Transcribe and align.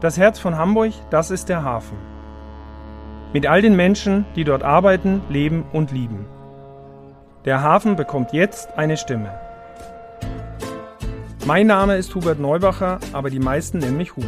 Das 0.00 0.16
Herz 0.16 0.38
von 0.38 0.56
Hamburg, 0.56 0.94
das 1.10 1.30
ist 1.30 1.50
der 1.50 1.62
Hafen. 1.62 1.98
Mit 3.34 3.46
all 3.46 3.60
den 3.60 3.76
Menschen, 3.76 4.24
die 4.34 4.44
dort 4.44 4.62
arbeiten, 4.62 5.20
leben 5.28 5.64
und 5.74 5.92
lieben. 5.92 6.24
Der 7.44 7.62
Hafen 7.62 7.96
bekommt 7.96 8.32
jetzt 8.32 8.78
eine 8.78 8.96
Stimme. 8.96 9.38
Mein 11.44 11.66
Name 11.66 11.96
ist 11.96 12.14
Hubert 12.14 12.40
Neubacher, 12.40 12.98
aber 13.12 13.28
die 13.28 13.40
meisten 13.40 13.76
nennen 13.76 13.98
mich 13.98 14.16
Hubi. 14.16 14.26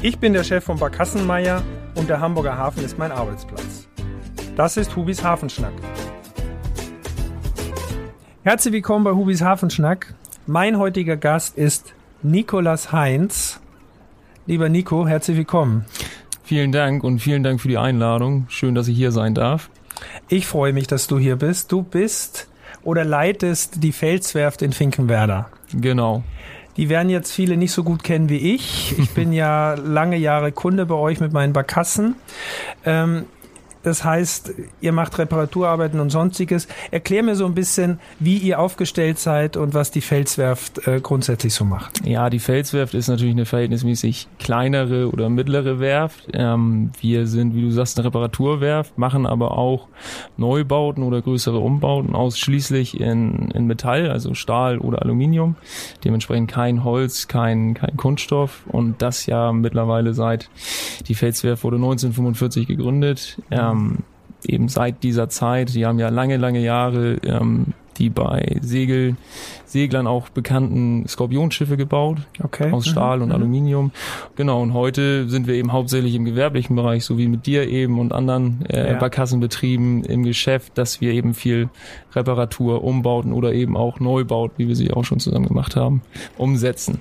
Ich 0.00 0.18
bin 0.18 0.32
der 0.32 0.44
Chef 0.44 0.64
von 0.64 0.78
Barkassenmeier 0.78 1.62
und 1.94 2.08
der 2.08 2.20
Hamburger 2.20 2.56
Hafen 2.56 2.82
ist 2.82 2.96
mein 2.96 3.12
Arbeitsplatz. 3.12 3.88
Das 4.56 4.78
ist 4.78 4.96
Hubis 4.96 5.22
Hafenschnack. 5.22 5.74
Herzlich 8.44 8.72
willkommen 8.72 9.04
bei 9.04 9.12
Hubis 9.12 9.42
Hafenschnack. 9.42 10.14
Mein 10.46 10.78
heutiger 10.78 11.18
Gast 11.18 11.58
ist 11.58 11.92
Nikolas 12.22 12.92
Heinz. 12.92 13.60
Lieber 14.48 14.68
Nico, 14.68 15.08
herzlich 15.08 15.36
willkommen. 15.36 15.86
Vielen 16.44 16.70
Dank 16.70 17.02
und 17.02 17.18
vielen 17.18 17.42
Dank 17.42 17.60
für 17.60 17.66
die 17.66 17.78
Einladung. 17.78 18.46
Schön, 18.48 18.76
dass 18.76 18.86
ich 18.86 18.96
hier 18.96 19.10
sein 19.10 19.34
darf. 19.34 19.70
Ich 20.28 20.46
freue 20.46 20.72
mich, 20.72 20.86
dass 20.86 21.08
du 21.08 21.18
hier 21.18 21.34
bist. 21.34 21.72
Du 21.72 21.82
bist 21.82 22.46
oder 22.84 23.04
leitest 23.04 23.82
die 23.82 23.90
Felswerft 23.90 24.62
in 24.62 24.70
Finkenwerder. 24.70 25.50
Genau. 25.72 26.22
Die 26.76 26.88
werden 26.88 27.08
jetzt 27.08 27.32
viele 27.32 27.56
nicht 27.56 27.72
so 27.72 27.82
gut 27.82 28.04
kennen 28.04 28.28
wie 28.28 28.54
ich. 28.54 28.96
Ich 28.96 29.10
bin 29.10 29.32
ja 29.32 29.74
lange 29.74 30.16
Jahre 30.16 30.52
Kunde 30.52 30.86
bei 30.86 30.94
euch 30.94 31.18
mit 31.18 31.32
meinen 31.32 31.52
Barkassen. 31.52 32.14
Ähm, 32.84 33.24
das 33.86 34.02
heißt, 34.02 34.52
ihr 34.80 34.90
macht 34.90 35.16
Reparaturarbeiten 35.16 36.00
und 36.00 36.10
sonstiges. 36.10 36.66
Erklär 36.90 37.22
mir 37.22 37.36
so 37.36 37.46
ein 37.46 37.54
bisschen, 37.54 38.00
wie 38.18 38.36
ihr 38.36 38.58
aufgestellt 38.58 39.20
seid 39.20 39.56
und 39.56 39.74
was 39.74 39.92
die 39.92 40.00
Felswerft 40.00 40.88
äh, 40.88 40.98
grundsätzlich 41.00 41.54
so 41.54 41.64
macht. 41.64 42.04
Ja, 42.04 42.28
die 42.28 42.40
Felswerft 42.40 42.94
ist 42.94 43.06
natürlich 43.06 43.34
eine 43.34 43.46
verhältnismäßig 43.46 44.26
kleinere 44.40 45.08
oder 45.08 45.28
mittlere 45.28 45.78
Werft. 45.78 46.26
Ähm, 46.32 46.90
wir 47.00 47.28
sind, 47.28 47.54
wie 47.54 47.62
du 47.62 47.70
sagst, 47.70 47.96
eine 47.96 48.06
Reparaturwerft, 48.06 48.98
machen 48.98 49.24
aber 49.24 49.56
auch 49.56 49.86
Neubauten 50.36 51.04
oder 51.04 51.22
größere 51.22 51.58
Umbauten 51.60 52.16
ausschließlich 52.16 53.00
in, 53.00 53.52
in 53.52 53.68
Metall, 53.68 54.10
also 54.10 54.34
Stahl 54.34 54.78
oder 54.78 55.02
Aluminium. 55.02 55.54
Dementsprechend 56.02 56.50
kein 56.50 56.82
Holz, 56.82 57.28
kein, 57.28 57.74
kein 57.74 57.96
Kunststoff 57.96 58.64
und 58.66 59.00
das 59.00 59.26
ja 59.26 59.52
mittlerweile 59.52 60.12
seit 60.12 60.50
die 61.06 61.14
Felswerft 61.14 61.62
wurde 61.62 61.76
1945 61.76 62.66
gegründet. 62.66 63.40
Ähm, 63.52 63.75
ähm, 63.76 63.98
eben 64.46 64.68
seit 64.68 65.02
dieser 65.02 65.28
Zeit, 65.28 65.74
die 65.74 65.86
haben 65.86 65.98
ja 65.98 66.08
lange, 66.08 66.36
lange 66.36 66.60
Jahre 66.60 67.16
ähm, 67.24 67.74
die 67.98 68.10
bei 68.10 68.58
Segel, 68.60 69.16
Seglern 69.64 70.06
auch 70.06 70.28
bekannten 70.28 71.06
Skorpionschiffe 71.08 71.76
gebaut. 71.76 72.18
Okay. 72.42 72.70
Aus 72.72 72.86
Stahl 72.86 73.18
mhm. 73.18 73.22
und 73.24 73.28
mhm. 73.28 73.34
Aluminium. 73.34 73.90
Genau, 74.36 74.62
und 74.62 74.74
heute 74.74 75.28
sind 75.28 75.46
wir 75.46 75.54
eben 75.54 75.72
hauptsächlich 75.72 76.14
im 76.14 76.24
gewerblichen 76.24 76.76
Bereich, 76.76 77.04
so 77.04 77.18
wie 77.18 77.28
mit 77.28 77.46
dir 77.46 77.68
eben 77.68 77.98
und 77.98 78.12
anderen 78.12 78.64
äh, 78.68 78.92
ja. 78.92 78.98
Barkassenbetrieben 78.98 80.04
im 80.04 80.24
Geschäft, 80.24 80.76
dass 80.76 81.00
wir 81.00 81.12
eben 81.12 81.34
viel 81.34 81.68
Reparatur, 82.14 82.84
Umbauten 82.84 83.32
oder 83.32 83.52
eben 83.52 83.76
auch 83.76 84.00
Neubauten, 84.00 84.58
wie 84.58 84.68
wir 84.68 84.76
sie 84.76 84.92
auch 84.92 85.04
schon 85.04 85.20
zusammen 85.20 85.46
gemacht 85.46 85.76
haben, 85.76 86.02
umsetzen. 86.36 87.00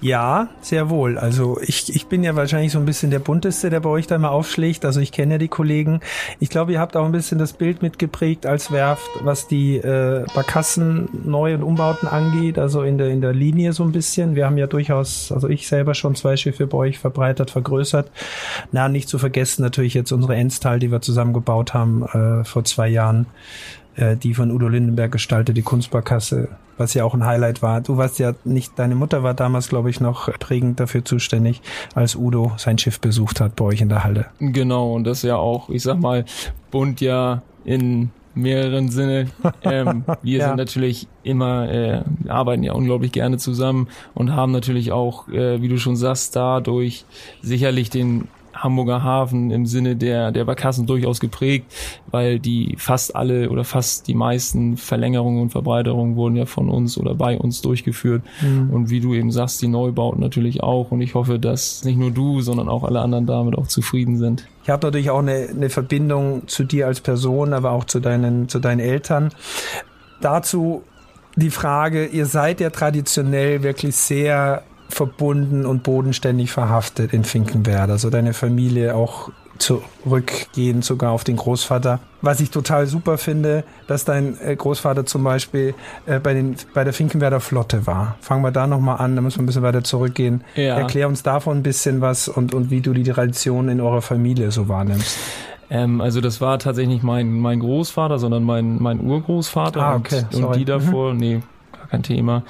Ja, 0.00 0.48
sehr 0.60 0.90
wohl. 0.90 1.16
Also 1.16 1.60
ich, 1.60 1.94
ich 1.94 2.06
bin 2.06 2.24
ja 2.24 2.34
wahrscheinlich 2.34 2.72
so 2.72 2.78
ein 2.78 2.84
bisschen 2.84 3.10
der 3.10 3.20
bunteste, 3.20 3.70
der 3.70 3.80
bei 3.80 3.90
euch 3.90 4.06
da 4.06 4.18
mal 4.18 4.30
aufschlägt. 4.30 4.84
Also 4.84 5.00
ich 5.00 5.12
kenne 5.12 5.34
ja 5.34 5.38
die 5.38 5.48
Kollegen. 5.48 6.00
Ich 6.40 6.48
glaube, 6.48 6.72
ihr 6.72 6.80
habt 6.80 6.96
auch 6.96 7.04
ein 7.04 7.12
bisschen 7.12 7.38
das 7.38 7.52
Bild 7.52 7.82
mitgeprägt 7.82 8.46
als 8.46 8.72
Werft, 8.72 9.08
was 9.20 9.46
die 9.46 9.76
äh, 9.76 10.24
Barkassen 10.34 11.08
Neu- 11.24 11.54
und 11.54 11.62
Umbauten 11.62 12.08
angeht, 12.08 12.58
also 12.58 12.82
in 12.82 12.98
der, 12.98 13.10
in 13.10 13.20
der 13.20 13.32
Linie 13.32 13.72
so 13.72 13.84
ein 13.84 13.92
bisschen. 13.92 14.34
Wir 14.34 14.46
haben 14.46 14.58
ja 14.58 14.66
durchaus, 14.66 15.30
also 15.30 15.48
ich 15.48 15.68
selber 15.68 15.94
schon 15.94 16.14
zwei 16.14 16.36
Schiffe 16.36 16.66
bei 16.66 16.78
euch 16.78 16.98
verbreitert, 16.98 17.50
vergrößert. 17.50 18.10
Na, 18.72 18.88
nicht 18.88 19.08
zu 19.08 19.18
vergessen 19.18 19.62
natürlich 19.62 19.94
jetzt 19.94 20.12
unsere 20.12 20.34
Enstal, 20.34 20.78
die 20.78 20.90
wir 20.90 21.00
zusammengebaut 21.00 21.74
haben 21.74 22.04
äh, 22.06 22.44
vor 22.44 22.64
zwei 22.64 22.88
Jahren 22.88 23.26
äh, 23.96 24.16
die 24.16 24.34
von 24.34 24.50
Udo 24.50 24.68
Lindenberg 24.68 25.12
gestaltete 25.12 25.62
Kunstbarkasse, 25.62 26.48
was 26.76 26.94
ja 26.94 27.04
auch 27.04 27.14
ein 27.14 27.26
Highlight 27.26 27.62
war. 27.62 27.80
Du 27.80 27.96
warst 27.96 28.18
ja 28.18 28.34
nicht, 28.44 28.78
deine 28.78 28.94
Mutter 28.94 29.22
war 29.22 29.34
damals, 29.34 29.68
glaube 29.68 29.90
ich, 29.90 30.00
noch 30.00 30.32
prägend 30.38 30.80
dafür 30.80 31.04
zuständig, 31.04 31.60
als 31.94 32.16
Udo 32.16 32.52
sein 32.56 32.78
Schiff 32.78 33.00
besucht 33.00 33.40
hat 33.40 33.56
bei 33.56 33.64
euch 33.64 33.80
in 33.80 33.88
der 33.88 34.04
Halle. 34.04 34.26
Genau, 34.38 34.94
und 34.94 35.04
das 35.04 35.22
ja 35.22 35.36
auch, 35.36 35.68
ich 35.68 35.82
sag 35.82 36.00
mal, 36.00 36.24
bunt 36.70 37.00
ja 37.00 37.42
in 37.64 38.10
mehreren 38.34 38.88
Sinne. 38.88 39.28
Ähm, 39.64 40.04
wir 40.22 40.38
ja. 40.38 40.48
sind 40.48 40.56
natürlich 40.56 41.06
immer, 41.22 41.70
äh, 41.70 42.02
arbeiten 42.26 42.64
ja 42.64 42.72
unglaublich 42.72 43.12
gerne 43.12 43.38
zusammen 43.38 43.88
und 44.12 44.34
haben 44.34 44.50
natürlich 44.50 44.90
auch, 44.90 45.28
äh, 45.28 45.62
wie 45.62 45.68
du 45.68 45.78
schon 45.78 45.94
sagst, 45.94 46.34
dadurch 46.34 47.04
sicherlich 47.42 47.90
den 47.90 48.26
Hamburger 48.54 49.02
Hafen 49.02 49.50
im 49.50 49.66
Sinne 49.66 49.96
der, 49.96 50.30
der 50.32 50.44
Barkassen 50.44 50.86
durchaus 50.86 51.20
geprägt, 51.20 51.66
weil 52.10 52.38
die 52.38 52.74
fast 52.78 53.16
alle 53.16 53.50
oder 53.50 53.64
fast 53.64 54.08
die 54.08 54.14
meisten 54.14 54.76
Verlängerungen 54.76 55.42
und 55.42 55.50
Verbreiterungen 55.50 56.16
wurden 56.16 56.36
ja 56.36 56.46
von 56.46 56.68
uns 56.68 56.98
oder 56.98 57.14
bei 57.14 57.38
uns 57.38 57.62
durchgeführt. 57.62 58.22
Mhm. 58.40 58.70
Und 58.70 58.90
wie 58.90 59.00
du 59.00 59.14
eben 59.14 59.30
sagst, 59.30 59.62
die 59.62 59.68
Neubauten 59.68 60.20
natürlich 60.20 60.62
auch. 60.62 60.90
Und 60.90 61.00
ich 61.00 61.14
hoffe, 61.14 61.38
dass 61.38 61.84
nicht 61.84 61.98
nur 61.98 62.10
du, 62.10 62.40
sondern 62.40 62.68
auch 62.68 62.84
alle 62.84 63.00
anderen 63.00 63.26
damit 63.26 63.56
auch 63.56 63.66
zufrieden 63.66 64.16
sind. 64.16 64.46
Ich 64.62 64.70
habe 64.70 64.86
natürlich 64.86 65.10
auch 65.10 65.20
eine, 65.20 65.48
eine 65.48 65.70
Verbindung 65.70 66.46
zu 66.46 66.64
dir 66.64 66.86
als 66.86 67.00
Person, 67.00 67.52
aber 67.52 67.72
auch 67.72 67.84
zu 67.84 68.00
deinen, 68.00 68.48
zu 68.48 68.58
deinen 68.58 68.80
Eltern. 68.80 69.30
Dazu 70.20 70.82
die 71.36 71.50
Frage, 71.50 72.06
ihr 72.06 72.26
seid 72.26 72.60
ja 72.60 72.70
traditionell 72.70 73.62
wirklich 73.62 73.96
sehr 73.96 74.62
verbunden 74.92 75.66
und 75.66 75.82
bodenständig 75.82 76.52
verhaftet 76.52 77.12
in 77.12 77.24
Finkenwerder. 77.24 77.94
Also 77.94 78.10
deine 78.10 78.34
Familie 78.34 78.94
auch 78.94 79.30
zurückgehen 79.58 80.82
sogar 80.82 81.12
auf 81.12 81.24
den 81.24 81.36
Großvater. 81.36 82.00
Was 82.20 82.40
ich 82.40 82.50
total 82.50 82.86
super 82.86 83.18
finde, 83.18 83.64
dass 83.86 84.04
dein 84.04 84.38
äh, 84.40 84.56
Großvater 84.56 85.06
zum 85.06 85.24
Beispiel 85.24 85.74
äh, 86.06 86.18
bei, 86.18 86.34
den, 86.34 86.56
bei 86.74 86.84
der 86.84 86.92
Finkenwerder 86.92 87.40
Flotte 87.40 87.86
war. 87.86 88.16
Fangen 88.20 88.42
wir 88.42 88.50
da 88.50 88.66
nochmal 88.66 88.98
an, 88.98 89.14
da 89.14 89.22
müssen 89.22 89.38
wir 89.38 89.42
ein 89.44 89.46
bisschen 89.46 89.62
weiter 89.62 89.84
zurückgehen. 89.84 90.42
Ja. 90.56 90.78
Erklär 90.78 91.08
uns 91.08 91.22
davon 91.22 91.58
ein 91.58 91.62
bisschen 91.62 92.00
was 92.00 92.28
und, 92.28 92.54
und 92.54 92.70
wie 92.70 92.80
du 92.80 92.92
die 92.92 93.04
Tradition 93.04 93.68
in 93.68 93.80
eurer 93.80 94.02
Familie 94.02 94.50
so 94.50 94.68
wahrnimmst. 94.68 95.16
Ähm, 95.70 96.00
also 96.00 96.20
das 96.20 96.40
war 96.40 96.58
tatsächlich 96.58 96.94
nicht 96.94 97.04
mein, 97.04 97.38
mein 97.38 97.60
Großvater, 97.60 98.18
sondern 98.18 98.44
mein, 98.44 98.82
mein 98.82 99.00
Urgroßvater 99.00 99.82
ah, 99.82 99.96
okay. 99.96 100.24
und, 100.32 100.44
und 100.44 100.56
die 100.56 100.64
davor, 100.64 101.14
mhm. 101.14 101.20
nee, 101.20 101.42
kein 101.92 102.02
Thema. 102.02 102.42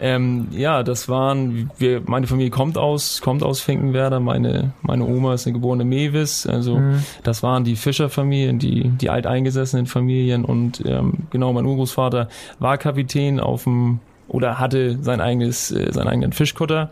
Ähm, 0.00 0.48
ja, 0.50 0.82
das 0.82 1.08
waren, 1.08 1.70
wir, 1.78 2.02
meine 2.04 2.26
Familie 2.26 2.50
kommt 2.50 2.76
aus, 2.76 3.20
kommt 3.22 3.42
aus 3.42 3.60
Finkenwerder, 3.60 4.18
meine, 4.20 4.72
meine 4.82 5.04
Oma 5.06 5.34
ist 5.34 5.46
eine 5.46 5.54
geborene 5.54 5.84
Mewis, 5.84 6.46
also 6.46 6.78
mhm. 6.78 7.04
das 7.22 7.42
waren 7.42 7.64
die 7.64 7.76
Fischerfamilien, 7.76 8.58
die, 8.58 8.88
die 8.88 9.08
alteingesessenen 9.08 9.86
Familien 9.86 10.44
und 10.44 10.82
ähm, 10.84 11.14
genau, 11.30 11.52
mein 11.52 11.64
Urgroßvater 11.64 12.28
war 12.58 12.76
Kapitän 12.76 13.40
auf 13.40 13.64
dem 13.64 14.00
oder 14.26 14.58
hatte 14.58 14.98
sein 15.00 15.22
eigenes, 15.22 15.70
äh, 15.70 15.90
seinen 15.90 16.08
eigenen 16.08 16.32
Fischkutter. 16.32 16.90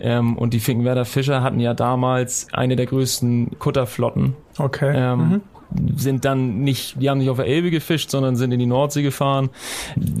Ähm, 0.00 0.38
und 0.38 0.54
die 0.54 0.60
Finkenwerder 0.60 1.04
Fischer 1.04 1.42
hatten 1.42 1.60
ja 1.60 1.74
damals 1.74 2.46
eine 2.52 2.76
der 2.76 2.86
größten 2.86 3.58
Kutterflotten. 3.58 4.34
Okay. 4.58 4.92
Ähm, 4.94 5.18
mhm 5.18 5.40
sind 5.96 6.24
dann 6.24 6.60
nicht, 6.60 7.00
die 7.00 7.10
haben 7.10 7.18
nicht 7.18 7.30
auf 7.30 7.36
der 7.36 7.46
Elbe 7.46 7.70
gefischt, 7.70 8.10
sondern 8.10 8.36
sind 8.36 8.52
in 8.52 8.58
die 8.58 8.66
Nordsee 8.66 9.02
gefahren. 9.02 9.50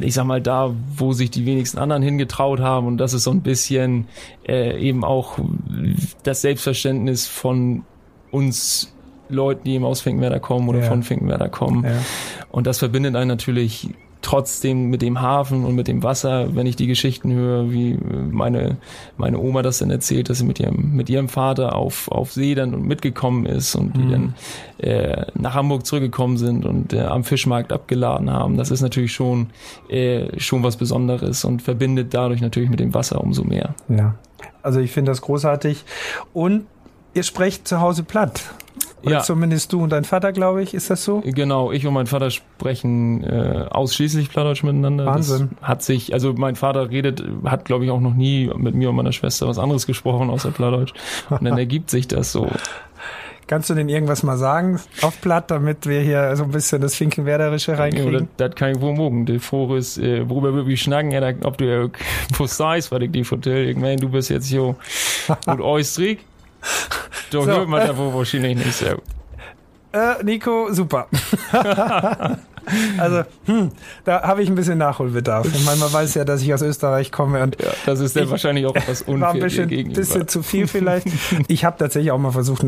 Ich 0.00 0.14
sag 0.14 0.24
mal, 0.24 0.42
da, 0.42 0.74
wo 0.94 1.12
sich 1.12 1.30
die 1.30 1.46
wenigsten 1.46 1.78
anderen 1.78 2.02
hingetraut 2.02 2.60
haben. 2.60 2.86
Und 2.86 2.98
das 2.98 3.14
ist 3.14 3.24
so 3.24 3.30
ein 3.30 3.42
bisschen 3.42 4.08
äh, 4.46 4.78
eben 4.78 5.04
auch 5.04 5.38
das 6.22 6.42
Selbstverständnis 6.42 7.26
von 7.26 7.84
uns 8.30 8.92
Leuten, 9.30 9.64
die 9.64 9.74
eben 9.74 9.84
aus 9.84 10.00
Finkenwerder 10.00 10.40
kommen 10.40 10.68
oder 10.68 10.80
ja. 10.80 10.86
von 10.86 11.02
Finkenwerder 11.02 11.48
kommen. 11.48 11.84
Ja. 11.84 12.02
Und 12.50 12.66
das 12.66 12.78
verbindet 12.78 13.16
einen 13.16 13.28
natürlich 13.28 13.88
trotzdem 14.28 14.90
mit 14.90 15.00
dem 15.00 15.22
Hafen 15.22 15.64
und 15.64 15.74
mit 15.74 15.88
dem 15.88 16.02
Wasser, 16.02 16.54
wenn 16.54 16.66
ich 16.66 16.76
die 16.76 16.86
Geschichten 16.86 17.32
höre, 17.32 17.70
wie 17.72 17.96
meine, 18.30 18.76
meine 19.16 19.38
Oma 19.38 19.62
das 19.62 19.78
dann 19.78 19.90
erzählt, 19.90 20.28
dass 20.28 20.36
sie 20.36 20.44
mit 20.44 20.60
ihrem, 20.60 20.94
mit 20.94 21.08
ihrem 21.08 21.30
Vater 21.30 21.74
auf, 21.74 22.08
auf 22.08 22.30
See 22.34 22.54
dann 22.54 22.82
mitgekommen 22.82 23.46
ist 23.46 23.74
und 23.74 23.96
die 23.96 24.02
mhm. 24.02 24.10
dann 24.10 24.34
äh, 24.86 25.26
nach 25.32 25.54
Hamburg 25.54 25.86
zurückgekommen 25.86 26.36
sind 26.36 26.66
und 26.66 26.92
äh, 26.92 27.00
am 27.00 27.24
Fischmarkt 27.24 27.72
abgeladen 27.72 28.30
haben. 28.30 28.58
Das 28.58 28.70
ist 28.70 28.82
natürlich 28.82 29.14
schon, 29.14 29.46
äh, 29.88 30.38
schon 30.38 30.62
was 30.62 30.76
Besonderes 30.76 31.46
und 31.46 31.62
verbindet 31.62 32.12
dadurch 32.12 32.42
natürlich 32.42 32.68
mit 32.68 32.80
dem 32.80 32.92
Wasser 32.92 33.22
umso 33.22 33.44
mehr. 33.44 33.74
Ja, 33.88 34.16
also 34.62 34.78
ich 34.78 34.90
finde 34.90 35.10
das 35.10 35.22
großartig. 35.22 35.86
Und 36.34 36.66
ihr 37.14 37.22
sprecht 37.22 37.66
zu 37.66 37.80
Hause 37.80 38.02
platt. 38.02 38.42
Oder 39.02 39.12
ja. 39.12 39.20
zumindest 39.20 39.72
du 39.72 39.82
und 39.82 39.90
dein 39.90 40.04
Vater, 40.04 40.32
glaube 40.32 40.62
ich, 40.62 40.74
ist 40.74 40.90
das 40.90 41.04
so? 41.04 41.22
Genau, 41.24 41.70
ich 41.70 41.86
und 41.86 41.94
mein 41.94 42.06
Vater 42.06 42.30
sprechen 42.30 43.22
äh, 43.22 43.66
ausschließlich 43.70 44.30
Plattdeutsch 44.30 44.62
miteinander. 44.64 45.06
Wahnsinn. 45.06 45.50
Das 45.60 45.68
hat 45.68 45.82
sich, 45.82 46.12
also 46.12 46.32
mein 46.32 46.56
Vater 46.56 46.90
redet, 46.90 47.22
hat 47.44 47.64
glaube 47.64 47.84
ich 47.84 47.90
auch 47.90 48.00
noch 48.00 48.14
nie 48.14 48.50
mit 48.56 48.74
mir 48.74 48.90
und 48.90 48.96
meiner 48.96 49.12
Schwester 49.12 49.46
was 49.46 49.58
anderes 49.58 49.86
gesprochen 49.86 50.30
außer 50.30 50.50
Plattdeutsch. 50.50 50.94
Und 51.30 51.44
dann 51.44 51.58
ergibt 51.58 51.90
sich 51.90 52.08
das 52.08 52.32
so. 52.32 52.48
Kannst 53.46 53.70
du 53.70 53.74
denn 53.74 53.88
irgendwas 53.88 54.22
mal 54.22 54.36
sagen 54.36 54.78
auf 55.00 55.20
Platt, 55.22 55.50
damit 55.50 55.86
wir 55.86 56.02
hier 56.02 56.36
so 56.36 56.44
ein 56.44 56.50
bisschen 56.50 56.82
das 56.82 56.94
Finkenwerderische 56.94 57.78
reinkriegen? 57.78 58.12
Ja, 58.12 58.20
das, 58.20 58.28
das 58.36 58.54
kann 58.56 58.72
ich 58.72 58.80
wohl 58.82 58.92
morgen. 58.92 59.24
Die 59.24 59.38
Frage 59.38 59.78
ist, 59.78 59.96
äh, 59.96 60.28
worüber 60.28 60.66
wir 60.66 60.76
schnacken, 60.76 61.14
ob 61.44 61.56
du 61.56 61.64
ja, 61.64 61.88
wo 62.36 62.46
sagst, 62.46 62.92
was 62.92 63.00
ich 63.00 63.10
die 63.10 63.24
vertelle. 63.24 63.70
Ich 63.70 63.76
meine, 63.76 63.96
du 63.96 64.10
bist 64.10 64.28
jetzt 64.28 64.48
hier 64.48 64.76
mit 65.46 65.60
Oistrik 65.60 66.18
Doch, 67.32 67.44
so. 67.44 67.50
hört 67.50 67.68
man 67.68 67.86
da 67.86 67.96
wo 67.96 68.12
wahrscheinlich 68.14 68.56
nicht 68.56 68.80
gut. 68.80 69.02
Äh, 69.92 70.22
Nico, 70.22 70.72
super. 70.72 71.08
Also, 72.98 73.22
hm, 73.46 73.70
da 74.04 74.22
habe 74.22 74.42
ich 74.42 74.48
ein 74.48 74.54
bisschen 74.54 74.78
Nachholbedarf. 74.78 75.46
Ich 75.46 75.64
meine, 75.64 75.78
man 75.78 75.92
weiß 75.92 76.14
ja, 76.14 76.24
dass 76.24 76.42
ich 76.42 76.52
aus 76.52 76.62
Österreich 76.62 77.12
komme 77.12 77.42
und 77.42 77.60
ja, 77.60 77.68
das 77.86 78.00
ist 78.00 78.16
ja 78.16 78.28
wahrscheinlich 78.28 78.66
auch 78.66 78.74
etwas 78.74 79.02
unfair 79.02 79.28
war 79.28 79.34
ein 79.34 79.40
bisschen, 79.40 79.92
bisschen 79.92 80.28
zu 80.28 80.42
viel 80.42 80.66
vielleicht. 80.66 81.06
Ich 81.48 81.64
habe 81.64 81.76
tatsächlich 81.78 82.10
auch 82.10 82.18
mal 82.18 82.32
versucht, 82.32 82.64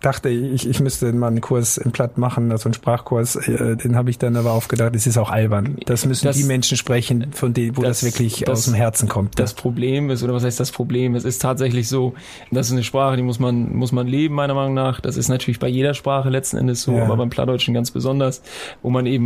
dachte 0.00 0.28
ich, 0.28 0.68
ich 0.68 0.80
müsste 0.80 1.12
mal 1.12 1.28
einen 1.28 1.40
Kurs 1.40 1.78
im 1.78 1.92
Platt 1.92 2.18
machen, 2.18 2.50
also 2.52 2.66
einen 2.66 2.74
Sprachkurs. 2.74 3.36
Äh, 3.36 3.76
den 3.76 3.96
habe 3.96 4.10
ich 4.10 4.18
dann 4.18 4.36
aber 4.36 4.52
aufgedacht, 4.52 4.94
es 4.94 5.06
ist 5.06 5.18
auch 5.18 5.30
albern. 5.30 5.76
Das 5.86 6.06
müssen 6.06 6.26
das, 6.26 6.36
die 6.36 6.44
Menschen 6.44 6.76
sprechen, 6.76 7.32
von 7.32 7.54
denen, 7.54 7.76
wo 7.76 7.82
das, 7.82 8.00
das 8.00 8.12
wirklich 8.12 8.40
das, 8.40 8.50
aus 8.50 8.64
dem 8.66 8.74
Herzen 8.74 9.08
kommt. 9.08 9.38
Das 9.38 9.54
Problem 9.54 10.10
ist, 10.10 10.22
oder 10.22 10.34
was 10.34 10.44
heißt 10.44 10.60
das 10.60 10.70
Problem? 10.70 11.14
Es 11.14 11.24
ist 11.24 11.42
tatsächlich 11.42 11.88
so, 11.88 12.14
das 12.50 12.66
ist 12.66 12.72
eine 12.72 12.84
Sprache, 12.84 13.16
die 13.16 13.22
muss 13.22 13.38
man, 13.38 13.74
muss 13.74 13.92
man 13.92 14.06
leben, 14.06 14.34
meiner 14.34 14.54
Meinung 14.54 14.74
nach. 14.74 15.00
Das 15.00 15.16
ist 15.16 15.28
natürlich 15.28 15.58
bei 15.58 15.68
jeder 15.68 15.94
Sprache 15.94 16.30
letzten 16.30 16.56
Endes 16.56 16.82
so, 16.82 16.92
ja. 16.92 17.04
aber 17.04 17.16
beim 17.16 17.30
Plattdeutschen 17.30 17.74
ganz 17.74 17.90
besonders, 17.90 18.42
wo 18.82 18.90
man 18.90 19.06
eben 19.06 19.25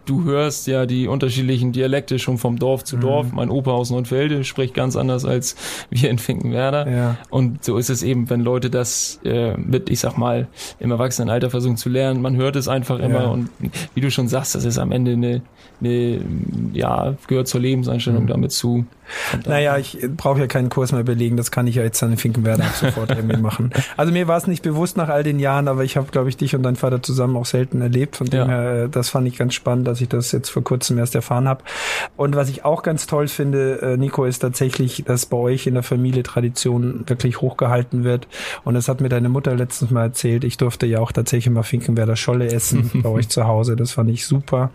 du 0.05 0.23
hörst 0.23 0.67
ja 0.67 0.85
die 0.85 1.07
unterschiedlichen 1.07 1.71
Dialekte 1.71 2.19
schon 2.19 2.37
vom 2.37 2.57
Dorf 2.57 2.83
zu 2.83 2.97
Dorf. 2.97 3.27
Mhm. 3.27 3.35
Mein 3.35 3.49
Opa 3.49 3.71
aus 3.71 3.89
Neunfelde 3.89 4.43
spricht 4.43 4.73
ganz 4.73 4.95
anders 4.95 5.25
als 5.25 5.55
wir 5.89 6.09
in 6.09 6.17
Finkenwerder. 6.17 6.89
Ja. 6.89 7.17
Und 7.29 7.63
so 7.63 7.77
ist 7.77 7.89
es 7.89 8.03
eben, 8.03 8.29
wenn 8.29 8.41
Leute 8.41 8.69
das 8.69 9.19
äh, 9.23 9.55
mit, 9.57 9.89
ich 9.89 9.99
sag 9.99 10.17
mal, 10.17 10.47
im 10.79 10.91
Erwachsenenalter 10.91 11.49
versuchen 11.49 11.77
zu 11.77 11.89
lernen. 11.89 12.21
Man 12.21 12.35
hört 12.35 12.55
es 12.55 12.67
einfach 12.67 12.99
immer 12.99 13.23
ja. 13.23 13.29
und 13.29 13.49
wie 13.93 14.01
du 14.01 14.11
schon 14.11 14.27
sagst, 14.27 14.55
das 14.55 14.65
ist 14.65 14.77
am 14.77 14.91
Ende 14.91 15.11
eine, 15.13 15.41
eine 15.81 16.21
ja, 16.73 17.15
gehört 17.27 17.47
zur 17.47 17.61
Lebenseinstellung 17.61 18.23
mhm. 18.23 18.27
damit 18.27 18.51
zu. 18.51 18.85
Naja, 19.45 19.77
ich 19.77 19.97
brauche 20.15 20.39
ja 20.39 20.47
keinen 20.47 20.69
Kurs 20.69 20.91
mehr 20.91 21.03
belegen, 21.03 21.37
das 21.37 21.51
kann 21.51 21.67
ich 21.67 21.75
ja 21.75 21.83
jetzt 21.83 22.01
dann 22.01 22.11
in 22.11 22.17
Finkenwerder 22.17 22.65
sofort 22.73 23.11
irgendwie 23.15 23.37
machen. 23.37 23.71
Also 23.97 24.11
mir 24.11 24.27
war 24.27 24.37
es 24.37 24.47
nicht 24.47 24.63
bewusst 24.63 24.97
nach 24.97 25.09
all 25.09 25.23
den 25.23 25.39
Jahren, 25.39 25.67
aber 25.67 25.83
ich 25.83 25.97
habe, 25.97 26.07
glaube 26.11 26.29
ich, 26.29 26.37
dich 26.37 26.55
und 26.55 26.63
dein 26.63 26.75
Vater 26.75 27.01
zusammen 27.03 27.35
auch 27.35 27.45
selten 27.45 27.81
erlebt. 27.81 28.15
Von 28.15 28.27
dem 28.27 28.47
her, 28.47 28.83
äh, 28.83 28.89
das 28.89 29.09
fand 29.09 29.27
ich 29.27 29.37
ganz 29.37 29.53
spannend, 29.53 29.87
dass 29.91 30.01
ich 30.01 30.09
das 30.09 30.31
jetzt 30.31 30.49
vor 30.49 30.63
kurzem 30.63 30.97
erst 30.97 31.15
erfahren 31.15 31.47
habe. 31.47 31.63
Und 32.15 32.35
was 32.35 32.49
ich 32.49 32.63
auch 32.65 32.81
ganz 32.81 33.07
toll 33.07 33.27
finde, 33.27 33.81
äh, 33.81 33.97
Nico, 33.97 34.25
ist 34.25 34.39
tatsächlich, 34.39 35.03
dass 35.05 35.25
bei 35.25 35.37
euch 35.37 35.67
in 35.67 35.73
der 35.73 35.83
Familie 35.83 36.23
Tradition 36.23 37.03
wirklich 37.07 37.41
hochgehalten 37.41 38.03
wird. 38.03 38.27
Und 38.63 38.73
das 38.73 38.87
hat 38.87 39.01
mir 39.01 39.09
deine 39.09 39.29
Mutter 39.29 39.55
letztens 39.55 39.91
mal 39.91 40.03
erzählt. 40.03 40.43
Ich 40.43 40.57
durfte 40.57 40.85
ja 40.85 40.99
auch 40.99 41.11
tatsächlich 41.11 41.53
mal 41.53 41.63
Finkenwerder 41.63 42.15
Scholle 42.15 42.51
essen 42.51 42.89
bei 43.03 43.09
euch 43.09 43.29
zu 43.29 43.45
Hause. 43.45 43.75
Das 43.75 43.91
fand 43.91 44.09
ich 44.09 44.25
super. 44.25 44.71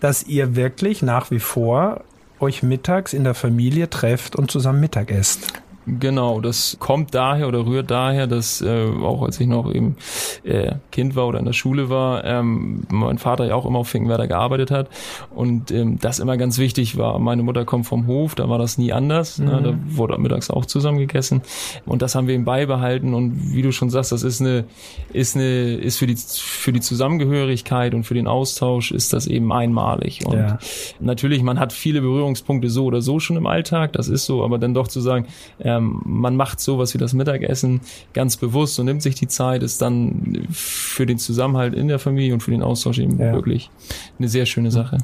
Dass 0.00 0.24
ihr 0.24 0.56
wirklich 0.56 1.02
nach 1.02 1.30
wie 1.30 1.40
vor 1.40 2.00
euch 2.40 2.62
mittags 2.62 3.12
in 3.12 3.24
der 3.24 3.34
Familie 3.34 3.90
trefft 3.90 4.34
und 4.36 4.50
zusammen 4.50 4.80
Mittag 4.80 5.10
esst. 5.10 5.52
Genau, 5.86 6.40
das 6.40 6.78
kommt 6.80 7.14
daher 7.14 7.46
oder 7.46 7.66
rührt 7.66 7.90
daher, 7.90 8.26
dass 8.26 8.62
äh, 8.62 8.86
auch 9.02 9.22
als 9.22 9.38
ich 9.38 9.46
noch 9.46 9.72
eben 9.72 9.96
äh, 10.42 10.72
Kind 10.90 11.14
war 11.14 11.28
oder 11.28 11.38
in 11.38 11.44
der 11.44 11.52
Schule 11.52 11.90
war, 11.90 12.24
ähm, 12.24 12.84
mein 12.90 13.18
Vater 13.18 13.44
ja 13.44 13.54
auch 13.54 13.66
immer 13.66 13.80
auf 13.80 13.88
Finkenwerder 13.88 14.26
gearbeitet 14.26 14.70
hat 14.70 14.88
und 15.34 15.70
ähm, 15.70 15.98
das 16.00 16.20
immer 16.20 16.38
ganz 16.38 16.56
wichtig 16.56 16.96
war. 16.96 17.18
Meine 17.18 17.42
Mutter 17.42 17.66
kommt 17.66 17.86
vom 17.86 18.06
Hof, 18.06 18.34
da 18.34 18.48
war 18.48 18.58
das 18.58 18.78
nie 18.78 18.92
anders, 18.92 19.38
mhm. 19.38 19.44
ne, 19.44 19.62
da 19.62 19.74
wurde 19.96 20.16
mittags 20.16 20.48
auch 20.48 20.64
zusammen 20.64 20.98
gegessen 20.98 21.42
und 21.84 22.00
das 22.00 22.14
haben 22.14 22.28
wir 22.28 22.34
ihm 22.34 22.46
beibehalten 22.46 23.12
und 23.12 23.52
wie 23.52 23.60
du 23.60 23.70
schon 23.70 23.90
sagst, 23.90 24.10
das 24.10 24.22
ist 24.22 24.40
eine 24.40 24.64
ist 25.12 25.36
eine 25.36 25.74
ist 25.74 25.98
für 25.98 26.06
die 26.06 26.16
für 26.16 26.72
die 26.72 26.80
Zusammengehörigkeit 26.80 27.92
und 27.92 28.04
für 28.04 28.14
den 28.14 28.26
Austausch 28.26 28.90
ist 28.90 29.12
das 29.12 29.26
eben 29.26 29.52
einmalig 29.52 30.24
und 30.24 30.34
ja. 30.38 30.58
natürlich 30.98 31.42
man 31.42 31.60
hat 31.60 31.74
viele 31.74 32.00
Berührungspunkte 32.00 32.70
so 32.70 32.86
oder 32.86 33.02
so 33.02 33.20
schon 33.20 33.36
im 33.36 33.46
Alltag, 33.46 33.92
das 33.92 34.08
ist 34.08 34.24
so, 34.24 34.42
aber 34.42 34.58
dann 34.58 34.72
doch 34.72 34.88
zu 34.88 35.02
sagen 35.02 35.26
äh, 35.58 35.73
ähm, 35.76 36.00
man 36.04 36.36
macht 36.36 36.60
sowas 36.60 36.94
wie 36.94 36.98
das 36.98 37.12
Mittagessen 37.12 37.80
ganz 38.12 38.36
bewusst 38.36 38.78
und 38.78 38.86
nimmt 38.86 39.02
sich 39.02 39.14
die 39.14 39.28
Zeit, 39.28 39.62
ist 39.62 39.80
dann 39.82 40.46
für 40.50 41.06
den 41.06 41.18
Zusammenhalt 41.18 41.74
in 41.74 41.88
der 41.88 41.98
Familie 41.98 42.34
und 42.34 42.42
für 42.42 42.50
den 42.50 42.62
Austausch 42.62 42.98
eben 42.98 43.18
ja. 43.18 43.32
wirklich 43.32 43.70
eine 44.18 44.28
sehr 44.28 44.46
schöne 44.46 44.70
Sache. 44.70 44.98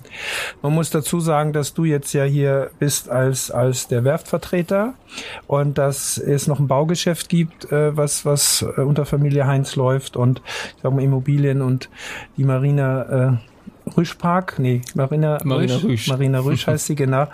Man 0.63 0.75
muss 0.75 0.91
dazu 0.91 1.21
sagen, 1.21 1.53
dass 1.53 1.75
du 1.75 1.85
jetzt 1.85 2.13
ja 2.13 2.25
hier 2.25 2.71
bist 2.79 3.09
als, 3.09 3.51
als 3.51 3.89
der 3.89 4.05
Werftvertreter 4.05 4.95
und 5.47 5.79
dass 5.79 6.19
es 6.19 6.47
noch 6.47 6.61
ein 6.61 6.69
Baugeschäft 6.69 7.29
gibt, 7.29 7.71
äh, 7.73 7.97
was, 7.97 8.25
was 8.25 8.63
äh, 8.63 8.81
unter 8.81 9.07
Familie 9.07 9.47
Heinz 9.47 9.77
läuft 9.77 10.17
und 10.17 10.43
ich 10.77 10.83
sag 10.83 10.93
mal 10.93 11.03
Immobilien 11.03 11.63
und 11.63 11.89
die 12.37 12.45
Marina 12.45 13.03
äh, 13.03 13.37
Rüschpark, 13.97 14.59
nee, 14.59 14.83
Marina, 14.95 15.39
Marina 15.45 15.75
Rüsch, 15.75 15.85
Rüsch. 15.85 16.09
Marina 16.09 16.41
Rüsch 16.41 16.67
heißt 16.67 16.87
sie, 16.87 16.95
genau 16.95 17.27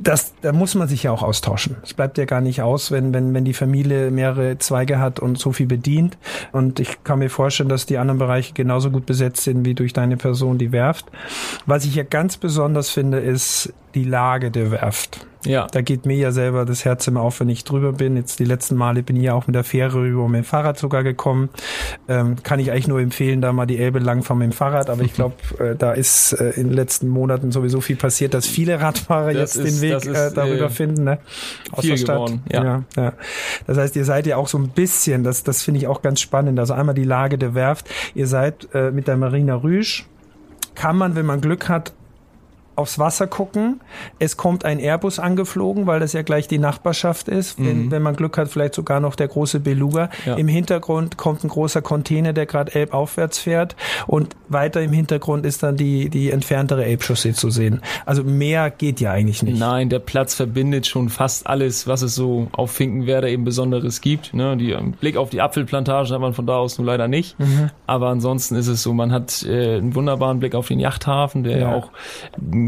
das, 0.00 0.34
da 0.42 0.52
muss 0.52 0.74
man 0.74 0.86
sich 0.86 1.02
ja 1.02 1.10
auch 1.10 1.22
austauschen. 1.22 1.76
Es 1.82 1.92
bleibt 1.92 2.18
ja 2.18 2.24
gar 2.24 2.40
nicht 2.40 2.62
aus, 2.62 2.90
wenn, 2.90 3.12
wenn, 3.12 3.34
wenn 3.34 3.44
die 3.44 3.52
Familie 3.52 4.10
mehrere 4.10 4.58
Zweige 4.58 5.00
hat 5.00 5.18
und 5.18 5.38
so 5.38 5.52
viel 5.52 5.66
bedient. 5.66 6.16
Und 6.52 6.78
ich 6.78 7.02
kann 7.02 7.18
mir 7.18 7.30
vorstellen, 7.30 7.68
dass 7.68 7.86
die 7.86 7.98
anderen 7.98 8.18
Bereiche 8.18 8.54
genauso 8.54 8.90
gut 8.90 9.06
besetzt 9.06 9.42
sind 9.42 9.64
wie 9.64 9.74
durch 9.74 9.92
deine 9.92 10.16
Person, 10.16 10.58
die 10.58 10.70
Werft. 10.70 11.06
Was 11.66 11.84
ich 11.84 11.96
ja 11.96 12.04
ganz 12.04 12.36
besonders 12.36 12.90
finde, 12.90 13.18
ist 13.18 13.72
die 13.96 14.04
Lage 14.04 14.50
der 14.50 14.70
Werft. 14.70 15.26
Ja. 15.46 15.68
Da 15.70 15.80
geht 15.80 16.06
mir 16.06 16.16
ja 16.16 16.32
selber 16.32 16.64
das 16.64 16.84
Herz 16.84 17.06
immer 17.06 17.20
auf, 17.22 17.40
wenn 17.40 17.48
ich 17.48 17.64
drüber 17.64 17.92
bin. 17.92 18.16
Jetzt 18.16 18.40
die 18.40 18.44
letzten 18.44 18.74
Male 18.74 19.02
bin 19.02 19.16
ich 19.16 19.22
ja 19.22 19.34
auch 19.34 19.46
mit 19.46 19.54
der 19.54 19.64
Fähre 19.64 19.94
rüber 19.94 20.28
mit 20.28 20.42
dem 20.42 20.44
Fahrrad 20.44 20.78
sogar 20.78 21.02
gekommen. 21.02 21.50
Ähm, 22.08 22.36
kann 22.42 22.58
ich 22.58 22.72
eigentlich 22.72 22.88
nur 22.88 23.00
empfehlen, 23.00 23.40
da 23.40 23.52
mal 23.52 23.64
die 23.66 23.78
Elbe 23.78 24.00
lang 24.00 24.22
fahren 24.22 24.38
mit 24.38 24.50
dem 24.50 24.52
Fahrrad. 24.52 24.90
Aber 24.90 25.02
ich 25.02 25.14
glaube, 25.14 25.36
äh, 25.58 25.76
da 25.76 25.92
ist 25.92 26.32
äh, 26.32 26.50
in 26.50 26.68
den 26.68 26.72
letzten 26.72 27.08
Monaten 27.08 27.52
sowieso 27.52 27.80
viel 27.80 27.96
passiert, 27.96 28.34
dass 28.34 28.46
viele 28.46 28.80
Radfahrer 28.80 29.32
das 29.32 29.54
jetzt 29.54 29.56
ist, 29.56 29.82
den 29.82 29.88
Weg 29.88 30.04
ist, 30.04 30.06
äh, 30.06 30.34
darüber 30.34 30.66
äh, 30.66 30.70
finden. 30.70 31.04
Ne? 31.04 31.18
Aus 31.70 31.84
der 31.84 31.96
Stadt. 31.96 32.16
Geworden, 32.16 32.42
ja. 32.52 32.64
ja. 32.64 32.84
Ja, 32.96 33.12
Das 33.66 33.78
heißt, 33.78 33.96
ihr 33.96 34.04
seid 34.04 34.26
ja 34.26 34.36
auch 34.36 34.48
so 34.48 34.58
ein 34.58 34.68
bisschen, 34.70 35.22
das, 35.22 35.44
das 35.44 35.62
finde 35.62 35.78
ich 35.78 35.86
auch 35.86 36.02
ganz 36.02 36.20
spannend. 36.20 36.58
Also 36.58 36.74
einmal 36.74 36.94
die 36.94 37.04
Lage 37.04 37.38
der 37.38 37.54
Werft. 37.54 37.88
Ihr 38.14 38.26
seid 38.26 38.68
äh, 38.74 38.90
mit 38.90 39.06
der 39.06 39.16
Marina 39.16 39.54
Rüsch 39.54 40.06
kann 40.76 40.96
man, 40.96 41.16
wenn 41.16 41.26
man 41.26 41.40
Glück 41.40 41.68
hat, 41.68 41.92
aufs 42.76 42.98
Wasser 42.98 43.26
gucken. 43.26 43.80
Es 44.18 44.36
kommt 44.36 44.64
ein 44.64 44.78
Airbus 44.78 45.18
angeflogen, 45.18 45.86
weil 45.86 46.00
das 46.00 46.12
ja 46.12 46.22
gleich 46.22 46.46
die 46.48 46.58
Nachbarschaft 46.58 47.28
ist. 47.28 47.58
Wenn, 47.58 47.86
mhm. 47.86 47.90
wenn 47.90 48.02
man 48.02 48.16
Glück 48.16 48.38
hat, 48.38 48.48
vielleicht 48.48 48.74
sogar 48.74 49.00
noch 49.00 49.16
der 49.16 49.28
große 49.28 49.60
Beluga. 49.60 50.10
Ja. 50.24 50.34
Im 50.34 50.48
Hintergrund 50.48 51.16
kommt 51.16 51.42
ein 51.44 51.48
großer 51.48 51.82
Container, 51.82 52.32
der 52.32 52.46
gerade 52.46 52.74
elbaufwärts 52.74 53.38
fährt. 53.38 53.76
Und 54.06 54.36
weiter 54.48 54.82
im 54.82 54.92
Hintergrund 54.92 55.46
ist 55.46 55.62
dann 55.62 55.76
die, 55.76 56.08
die 56.10 56.30
entferntere 56.30 56.84
Elbchaussee 56.84 57.32
zu 57.32 57.50
sehen. 57.50 57.80
Also 58.04 58.22
mehr 58.22 58.70
geht 58.70 59.00
ja 59.00 59.12
eigentlich 59.12 59.42
nicht. 59.42 59.58
Nein, 59.58 59.88
der 59.88 59.98
Platz 59.98 60.34
verbindet 60.34 60.86
schon 60.86 61.08
fast 61.08 61.46
alles, 61.46 61.86
was 61.86 62.02
es 62.02 62.14
so 62.14 62.48
auf 62.52 62.70
Finkenwerder 62.70 63.28
eben 63.28 63.44
Besonderes 63.44 64.00
gibt. 64.00 64.34
Ne? 64.34 64.56
Die, 64.56 64.72
ähm, 64.72 64.92
Blick 64.92 65.16
auf 65.16 65.30
die 65.30 65.40
Apfelplantage 65.40 66.12
hat 66.12 66.20
man 66.20 66.34
von 66.34 66.46
da 66.46 66.56
aus 66.56 66.78
nur 66.78 66.86
leider 66.86 67.08
nicht. 67.08 67.38
Mhm. 67.38 67.70
Aber 67.86 68.08
ansonsten 68.08 68.54
ist 68.54 68.68
es 68.68 68.82
so, 68.82 68.92
man 68.92 69.12
hat 69.12 69.42
äh, 69.44 69.76
einen 69.76 69.94
wunderbaren 69.94 70.38
Blick 70.38 70.54
auf 70.54 70.68
den 70.68 70.80
Yachthafen, 70.80 71.42
der 71.42 71.58
ja, 71.58 71.70
ja 71.70 71.74
auch 71.74 71.90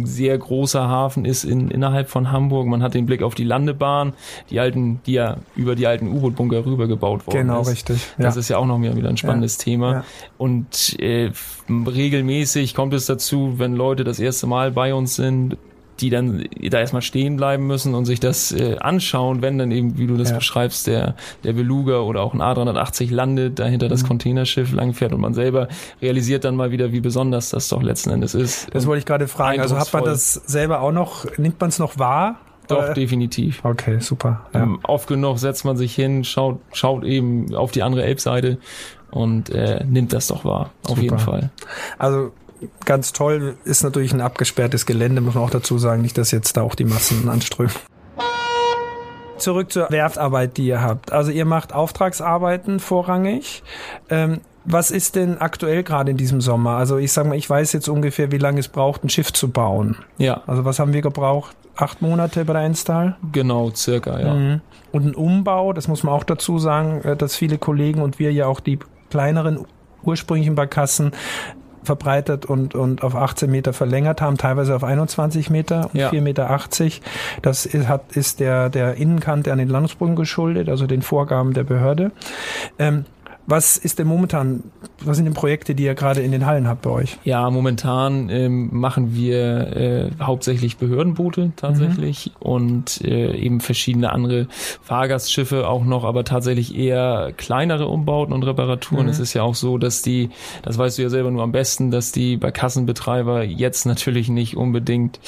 sehr 0.06 0.36
großer 0.36 0.88
Hafen 0.88 1.24
ist 1.24 1.44
in, 1.44 1.70
innerhalb 1.70 2.08
von 2.08 2.32
Hamburg. 2.32 2.66
Man 2.66 2.82
hat 2.82 2.94
den 2.94 3.06
Blick 3.06 3.22
auf 3.22 3.34
die 3.34 3.44
Landebahn, 3.44 4.12
die 4.50 4.60
alten, 4.60 5.00
die 5.06 5.12
ja 5.12 5.36
über 5.56 5.74
die 5.74 5.86
alten 5.86 6.08
U-Boot-Bunker 6.08 6.64
rübergebaut 6.64 7.26
worden 7.26 7.38
genau, 7.38 7.60
ist. 7.60 7.66
Genau, 7.66 7.70
richtig. 7.70 7.96
Ja. 8.18 8.24
Das 8.24 8.36
ist 8.36 8.48
ja 8.48 8.58
auch 8.58 8.66
noch 8.66 8.80
wieder 8.80 9.08
ein 9.08 9.16
spannendes 9.16 9.58
ja. 9.58 9.64
Thema. 9.64 9.92
Ja. 9.92 10.04
Und 10.36 10.98
äh, 11.00 11.30
regelmäßig 11.68 12.74
kommt 12.74 12.94
es 12.94 13.06
dazu, 13.06 13.54
wenn 13.58 13.74
Leute 13.74 14.04
das 14.04 14.20
erste 14.20 14.46
Mal 14.46 14.70
bei 14.72 14.94
uns 14.94 15.16
sind, 15.16 15.56
die 16.00 16.10
dann 16.10 16.44
da 16.70 16.80
erstmal 16.80 17.02
stehen 17.02 17.36
bleiben 17.36 17.66
müssen 17.66 17.94
und 17.94 18.04
sich 18.04 18.20
das 18.20 18.52
äh, 18.52 18.76
anschauen, 18.78 19.42
wenn 19.42 19.58
dann 19.58 19.70
eben, 19.70 19.98
wie 19.98 20.06
du 20.06 20.16
das 20.16 20.30
ja. 20.30 20.36
beschreibst, 20.36 20.86
der, 20.86 21.14
der 21.44 21.52
Beluga 21.52 22.00
oder 22.00 22.22
auch 22.22 22.34
ein 22.34 22.40
A380 22.40 23.12
landet, 23.12 23.58
dahinter 23.58 23.88
das 23.88 24.02
mhm. 24.02 24.08
Containerschiff 24.08 24.72
langfährt 24.72 25.12
und 25.12 25.20
man 25.20 25.34
selber 25.34 25.68
realisiert 26.00 26.44
dann 26.44 26.56
mal 26.56 26.70
wieder, 26.70 26.92
wie 26.92 27.00
besonders 27.00 27.50
das 27.50 27.68
doch 27.68 27.82
letzten 27.82 28.10
Endes 28.10 28.34
ist. 28.34 28.72
Das 28.74 28.86
wollte 28.86 29.00
ich 29.00 29.06
gerade 29.06 29.28
fragen. 29.28 29.60
Also 29.60 29.78
hat 29.78 29.92
man 29.92 30.04
das 30.04 30.34
selber 30.34 30.80
auch 30.80 30.92
noch, 30.92 31.26
nimmt 31.36 31.60
man 31.60 31.68
es 31.68 31.78
noch 31.78 31.98
wahr? 31.98 32.36
Doch, 32.68 32.92
definitiv. 32.92 33.64
Okay, 33.64 33.98
super. 33.98 34.46
Ja. 34.52 34.62
Ähm, 34.62 34.78
oft 34.82 35.08
genug 35.08 35.38
setzt 35.38 35.64
man 35.64 35.76
sich 35.76 35.94
hin, 35.94 36.22
schaut, 36.24 36.60
schaut 36.72 37.02
eben 37.02 37.54
auf 37.54 37.72
die 37.72 37.82
andere 37.82 38.04
Elbseite 38.04 38.58
und 39.10 39.50
äh, 39.50 39.84
nimmt 39.84 40.12
das 40.12 40.26
doch 40.26 40.44
wahr. 40.44 40.70
Auf 40.82 40.90
super. 40.90 41.02
jeden 41.02 41.18
Fall. 41.18 41.50
Also 41.98 42.32
ganz 42.84 43.12
toll. 43.12 43.56
Ist 43.64 43.82
natürlich 43.82 44.12
ein 44.12 44.20
abgesperrtes 44.20 44.86
Gelände, 44.86 45.20
muss 45.20 45.34
man 45.34 45.44
auch 45.44 45.50
dazu 45.50 45.78
sagen. 45.78 46.02
Nicht, 46.02 46.18
dass 46.18 46.30
jetzt 46.30 46.56
da 46.56 46.62
auch 46.62 46.74
die 46.74 46.84
Massen 46.84 47.28
anströmen. 47.28 47.72
Zurück 49.38 49.70
zur 49.72 49.88
Werftarbeit, 49.90 50.56
die 50.56 50.66
ihr 50.66 50.82
habt. 50.82 51.12
Also 51.12 51.30
ihr 51.30 51.44
macht 51.44 51.72
Auftragsarbeiten 51.72 52.80
vorrangig. 52.80 53.62
Ähm, 54.10 54.40
was 54.64 54.90
ist 54.90 55.14
denn 55.14 55.38
aktuell 55.38 55.82
gerade 55.82 56.10
in 56.10 56.16
diesem 56.16 56.40
Sommer? 56.40 56.72
Also 56.72 56.98
ich 56.98 57.12
sage 57.12 57.28
mal, 57.28 57.36
ich 57.36 57.48
weiß 57.48 57.72
jetzt 57.72 57.88
ungefähr, 57.88 58.32
wie 58.32 58.38
lange 58.38 58.60
es 58.60 58.68
braucht, 58.68 59.04
ein 59.04 59.08
Schiff 59.08 59.32
zu 59.32 59.48
bauen. 59.48 59.96
Ja. 60.18 60.42
Also 60.46 60.64
was 60.64 60.78
haben 60.78 60.92
wir 60.92 61.00
gebraucht? 61.00 61.56
Acht 61.76 62.02
Monate 62.02 62.44
bei 62.44 62.52
der 62.52 62.62
Einstal? 62.62 63.16
Genau, 63.32 63.70
circa, 63.70 64.20
ja. 64.20 64.34
Mhm. 64.34 64.60
Und 64.90 65.06
ein 65.06 65.14
Umbau, 65.14 65.72
das 65.72 65.88
muss 65.88 66.02
man 66.02 66.12
auch 66.12 66.24
dazu 66.24 66.58
sagen, 66.58 67.02
äh, 67.02 67.16
dass 67.16 67.36
viele 67.36 67.56
Kollegen 67.58 68.02
und 68.02 68.18
wir 68.18 68.32
ja 68.32 68.46
auch 68.46 68.60
die 68.60 68.78
kleineren 69.10 69.64
ursprünglichen 70.02 70.54
Barkassen 70.54 71.12
verbreitert 71.88 72.46
und, 72.46 72.74
und 72.74 73.02
auf 73.02 73.16
18 73.16 73.50
Meter 73.50 73.72
verlängert 73.72 74.20
haben, 74.20 74.36
teilweise 74.36 74.76
auf 74.76 74.84
21 74.84 75.50
Meter 75.50 75.90
und 75.92 75.94
ja. 75.94 76.10
4,80 76.10 76.20
Meter. 76.20 76.60
Das 77.42 77.66
ist, 77.66 77.88
hat, 77.88 78.12
ist 78.14 78.40
der, 78.40 78.68
der 78.68 78.94
Innenkante 78.94 79.50
an 79.50 79.58
den 79.58 79.68
Landungsbrücken 79.68 80.14
geschuldet, 80.14 80.68
also 80.68 80.86
den 80.86 81.02
Vorgaben 81.02 81.54
der 81.54 81.64
Behörde. 81.64 82.12
Ähm, 82.78 83.06
was 83.48 83.78
ist 83.78 83.98
denn 83.98 84.06
momentan, 84.06 84.62
was 85.00 85.16
sind 85.16 85.24
denn 85.24 85.32
Projekte, 85.32 85.74
die 85.74 85.84
ihr 85.84 85.94
gerade 85.94 86.20
in 86.20 86.32
den 86.32 86.44
Hallen 86.44 86.68
habt 86.68 86.82
bei 86.82 86.90
euch? 86.90 87.16
Ja, 87.24 87.48
momentan 87.48 88.28
ähm, 88.28 88.68
machen 88.72 89.14
wir 89.14 89.74
äh, 89.74 90.10
hauptsächlich 90.20 90.76
Behördenboote 90.76 91.52
tatsächlich 91.56 92.32
mhm. 92.34 92.46
und 92.46 93.00
äh, 93.00 93.34
eben 93.34 93.60
verschiedene 93.60 94.12
andere 94.12 94.48
Fahrgastschiffe 94.82 95.66
auch 95.66 95.84
noch, 95.84 96.04
aber 96.04 96.24
tatsächlich 96.24 96.76
eher 96.76 97.32
kleinere 97.38 97.88
Umbauten 97.88 98.34
und 98.34 98.42
Reparaturen. 98.42 99.06
Mhm. 99.06 99.12
Es 99.12 99.18
ist 99.18 99.32
ja 99.32 99.44
auch 99.44 99.54
so, 99.54 99.78
dass 99.78 100.02
die, 100.02 100.28
das 100.62 100.76
weißt 100.76 100.98
du 100.98 101.02
ja 101.02 101.08
selber 101.08 101.30
nur 101.30 101.42
am 101.42 101.52
besten, 101.52 101.90
dass 101.90 102.12
die 102.12 102.36
bei 102.36 102.50
Kassenbetreiber 102.50 103.44
jetzt 103.44 103.86
natürlich 103.86 104.28
nicht 104.28 104.58
unbedingt 104.58 105.20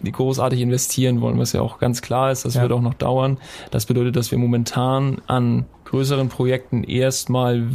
die 0.00 0.12
großartig 0.12 0.60
investieren 0.62 1.20
wollen, 1.20 1.38
was 1.38 1.52
ja 1.52 1.60
auch 1.60 1.78
ganz 1.78 2.00
klar 2.00 2.32
ist. 2.32 2.46
Das 2.46 2.54
ja. 2.54 2.62
wird 2.62 2.72
auch 2.72 2.80
noch 2.80 2.94
dauern. 2.94 3.36
Das 3.70 3.84
bedeutet, 3.84 4.16
dass 4.16 4.30
wir 4.30 4.38
momentan 4.38 5.18
an 5.26 5.66
größeren 5.88 6.28
Projekten 6.28 6.84
erstmal 6.84 7.66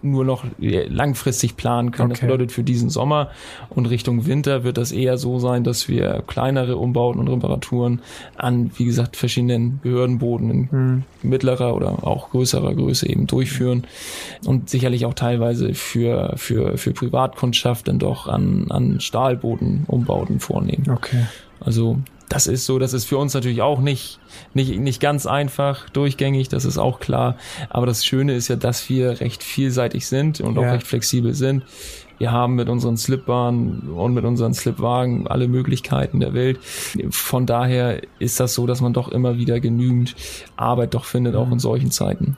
nur 0.00 0.24
noch 0.24 0.44
langfristig 0.58 1.56
planen 1.56 1.90
können. 1.90 2.12
Okay. 2.12 2.20
Das 2.20 2.28
bedeutet 2.28 2.52
für 2.52 2.62
diesen 2.62 2.88
Sommer 2.88 3.30
und 3.68 3.86
Richtung 3.86 4.26
Winter 4.26 4.64
wird 4.64 4.78
das 4.78 4.92
eher 4.92 5.18
so 5.18 5.38
sein, 5.38 5.64
dass 5.64 5.88
wir 5.88 6.22
kleinere 6.26 6.76
Umbauten 6.76 7.20
und 7.20 7.28
Reparaturen 7.28 8.00
an, 8.36 8.70
wie 8.76 8.84
gesagt, 8.84 9.16
verschiedenen 9.16 9.80
Behördenboden 9.80 10.50
in 10.50 10.70
hm. 10.70 11.02
mittlerer 11.22 11.74
oder 11.74 12.06
auch 12.06 12.30
größerer 12.30 12.74
Größe 12.74 13.08
eben 13.08 13.26
durchführen 13.26 13.84
und 14.46 14.70
sicherlich 14.70 15.04
auch 15.04 15.14
teilweise 15.14 15.74
für, 15.74 16.34
für, 16.36 16.78
für 16.78 16.92
Privatkundschaft 16.92 17.88
dann 17.88 17.98
doch 17.98 18.28
an, 18.28 18.66
an 18.70 19.00
Stahlboden 19.00 19.84
Umbauten 19.88 20.38
vornehmen. 20.40 20.88
Okay. 20.90 21.26
Also 21.60 21.98
das 22.28 22.46
ist 22.46 22.66
so, 22.66 22.78
das 22.78 22.92
ist 22.92 23.06
für 23.06 23.18
uns 23.18 23.34
natürlich 23.34 23.62
auch 23.62 23.80
nicht, 23.80 24.18
nicht, 24.54 24.78
nicht 24.78 25.00
ganz 25.00 25.26
einfach 25.26 25.88
durchgängig, 25.90 26.48
das 26.48 26.64
ist 26.64 26.78
auch 26.78 27.00
klar. 27.00 27.36
Aber 27.70 27.86
das 27.86 28.04
Schöne 28.04 28.34
ist 28.34 28.48
ja, 28.48 28.56
dass 28.56 28.88
wir 28.88 29.20
recht 29.20 29.42
vielseitig 29.42 30.06
sind 30.06 30.40
und 30.40 30.56
ja. 30.56 30.60
auch 30.60 30.72
recht 30.74 30.86
flexibel 30.86 31.34
sind. 31.34 31.64
Wir 32.18 32.32
haben 32.32 32.56
mit 32.56 32.68
unseren 32.68 32.96
Slipbahnen 32.96 33.90
und 33.90 34.12
mit 34.12 34.24
unseren 34.24 34.52
Slipwagen 34.52 35.28
alle 35.28 35.46
Möglichkeiten 35.46 36.18
der 36.18 36.34
Welt. 36.34 36.58
Von 37.10 37.46
daher 37.46 38.02
ist 38.18 38.40
das 38.40 38.54
so, 38.54 38.66
dass 38.66 38.80
man 38.80 38.92
doch 38.92 39.08
immer 39.08 39.38
wieder 39.38 39.60
genügend 39.60 40.16
Arbeit 40.56 40.94
doch 40.94 41.04
findet, 41.04 41.36
auch 41.36 41.46
in 41.46 41.54
mhm. 41.54 41.60
solchen 41.60 41.90
Zeiten. 41.92 42.36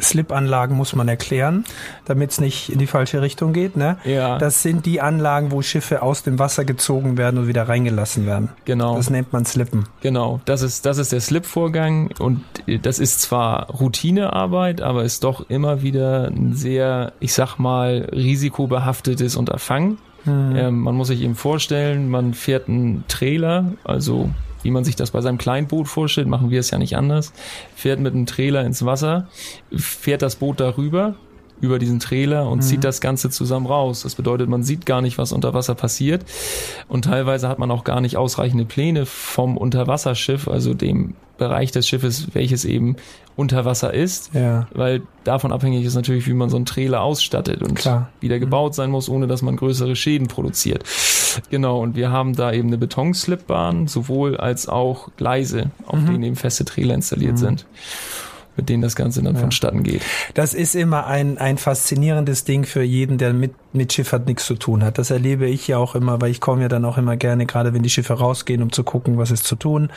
Slip-Anlagen 0.00 0.76
muss 0.76 0.94
man 0.94 1.08
erklären, 1.08 1.64
damit 2.04 2.32
es 2.32 2.40
nicht 2.40 2.70
in 2.70 2.78
die 2.78 2.86
falsche 2.86 3.22
Richtung 3.22 3.52
geht. 3.52 3.76
Ne? 3.76 3.96
Ja. 4.04 4.38
Das 4.38 4.62
sind 4.62 4.86
die 4.86 5.00
Anlagen, 5.00 5.50
wo 5.50 5.62
Schiffe 5.62 6.02
aus 6.02 6.22
dem 6.22 6.38
Wasser 6.38 6.64
gezogen 6.64 7.16
werden 7.18 7.38
und 7.38 7.48
wieder 7.48 7.68
reingelassen 7.68 8.26
werden. 8.26 8.50
Genau. 8.64 8.96
Das 8.96 9.10
nennt 9.10 9.32
man 9.32 9.44
Slippen. 9.44 9.86
Genau. 10.00 10.40
Das 10.44 10.62
ist, 10.62 10.86
das 10.86 10.98
ist 10.98 11.12
der 11.12 11.20
Slip-Vorgang 11.20 12.10
und 12.18 12.42
das 12.82 12.98
ist 12.98 13.20
zwar 13.20 13.70
Routinearbeit, 13.70 14.80
aber 14.80 15.04
ist 15.04 15.24
doch 15.24 15.48
immer 15.48 15.82
wieder 15.82 16.28
ein 16.28 16.54
sehr, 16.54 17.12
ich 17.20 17.32
sag 17.32 17.58
mal, 17.58 18.08
risikobehaftetes 18.12 19.36
Unterfangen. 19.36 19.98
Mhm. 20.24 20.56
Ähm, 20.56 20.78
man 20.80 20.94
muss 20.94 21.08
sich 21.08 21.22
eben 21.22 21.34
vorstellen, 21.34 22.08
man 22.10 22.34
fährt 22.34 22.68
einen 22.68 23.04
Trailer, 23.08 23.72
also 23.84 24.30
wie 24.62 24.70
man 24.70 24.84
sich 24.84 24.96
das 24.96 25.10
bei 25.10 25.20
seinem 25.20 25.38
Kleinboot 25.38 25.88
vorstellt, 25.88 26.28
machen 26.28 26.50
wir 26.50 26.60
es 26.60 26.70
ja 26.70 26.78
nicht 26.78 26.96
anders, 26.96 27.32
fährt 27.74 28.00
mit 28.00 28.14
einem 28.14 28.26
Trailer 28.26 28.64
ins 28.64 28.84
Wasser, 28.84 29.28
fährt 29.74 30.22
das 30.22 30.36
Boot 30.36 30.60
darüber, 30.60 31.16
über 31.60 31.78
diesen 31.78 32.00
Trailer 32.00 32.48
und 32.48 32.58
mhm. 32.58 32.62
zieht 32.62 32.84
das 32.84 33.00
Ganze 33.00 33.30
zusammen 33.30 33.66
raus. 33.66 34.02
Das 34.02 34.14
bedeutet, 34.14 34.48
man 34.48 34.62
sieht 34.62 34.86
gar 34.86 35.00
nicht, 35.02 35.18
was 35.18 35.32
unter 35.32 35.54
Wasser 35.54 35.74
passiert. 35.74 36.24
Und 36.88 37.04
teilweise 37.04 37.48
hat 37.48 37.58
man 37.58 37.70
auch 37.70 37.84
gar 37.84 38.00
nicht 38.00 38.16
ausreichende 38.16 38.64
Pläne 38.64 39.06
vom 39.06 39.56
Unterwasserschiff, 39.56 40.48
also 40.48 40.74
dem 40.74 41.14
Bereich 41.38 41.70
des 41.70 41.88
Schiffes, 41.88 42.28
welches 42.34 42.64
eben 42.66 42.96
unter 43.34 43.64
Wasser 43.64 43.94
ist. 43.94 44.34
Ja. 44.34 44.68
Weil 44.74 45.02
davon 45.24 45.52
abhängig 45.52 45.84
ist 45.86 45.94
natürlich, 45.94 46.26
wie 46.26 46.34
man 46.34 46.50
so 46.50 46.56
einen 46.56 46.66
Trailer 46.66 47.00
ausstattet 47.00 47.62
und 47.62 47.76
Klar. 47.76 48.10
wieder 48.20 48.36
mhm. 48.36 48.40
gebaut 48.40 48.74
sein 48.74 48.90
muss, 48.90 49.08
ohne 49.08 49.26
dass 49.26 49.40
man 49.40 49.56
größere 49.56 49.96
Schäden 49.96 50.28
produziert. 50.28 50.84
Genau, 51.48 51.80
und 51.80 51.96
wir 51.96 52.10
haben 52.10 52.34
da 52.34 52.52
eben 52.52 52.68
eine 52.68 52.78
Betonslipbahn, 52.78 53.86
sowohl 53.86 54.36
als 54.36 54.68
auch 54.68 55.08
Gleise, 55.16 55.70
auf 55.86 56.00
mhm. 56.00 56.06
denen 56.06 56.22
eben 56.24 56.36
feste 56.36 56.64
Trailer 56.64 56.94
installiert 56.94 57.32
mhm. 57.32 57.38
sind 57.38 57.66
mit 58.60 58.68
denen 58.68 58.82
das 58.82 58.94
Ganze 58.94 59.22
dann 59.22 59.36
ja. 59.36 59.40
vonstatten 59.40 59.82
geht. 59.82 60.02
Das 60.34 60.52
ist 60.52 60.74
immer 60.74 61.06
ein, 61.06 61.38
ein 61.38 61.56
faszinierendes 61.56 62.44
Ding 62.44 62.64
für 62.64 62.82
jeden, 62.82 63.16
der 63.16 63.32
mit, 63.32 63.52
mit 63.72 63.90
Schifffahrt 63.90 64.26
nichts 64.26 64.44
zu 64.44 64.54
tun 64.54 64.84
hat. 64.84 64.98
Das 64.98 65.10
erlebe 65.10 65.46
ich 65.46 65.66
ja 65.66 65.78
auch 65.78 65.94
immer, 65.94 66.20
weil 66.20 66.30
ich 66.30 66.42
komme 66.42 66.60
ja 66.60 66.68
dann 66.68 66.84
auch 66.84 66.98
immer 66.98 67.16
gerne, 67.16 67.46
gerade 67.46 67.72
wenn 67.72 67.82
die 67.82 67.88
Schiffe 67.88 68.12
rausgehen, 68.12 68.62
um 68.62 68.70
zu 68.70 68.84
gucken, 68.84 69.16
was 69.16 69.30
ist 69.30 69.46
zu 69.46 69.56
tun. 69.56 69.88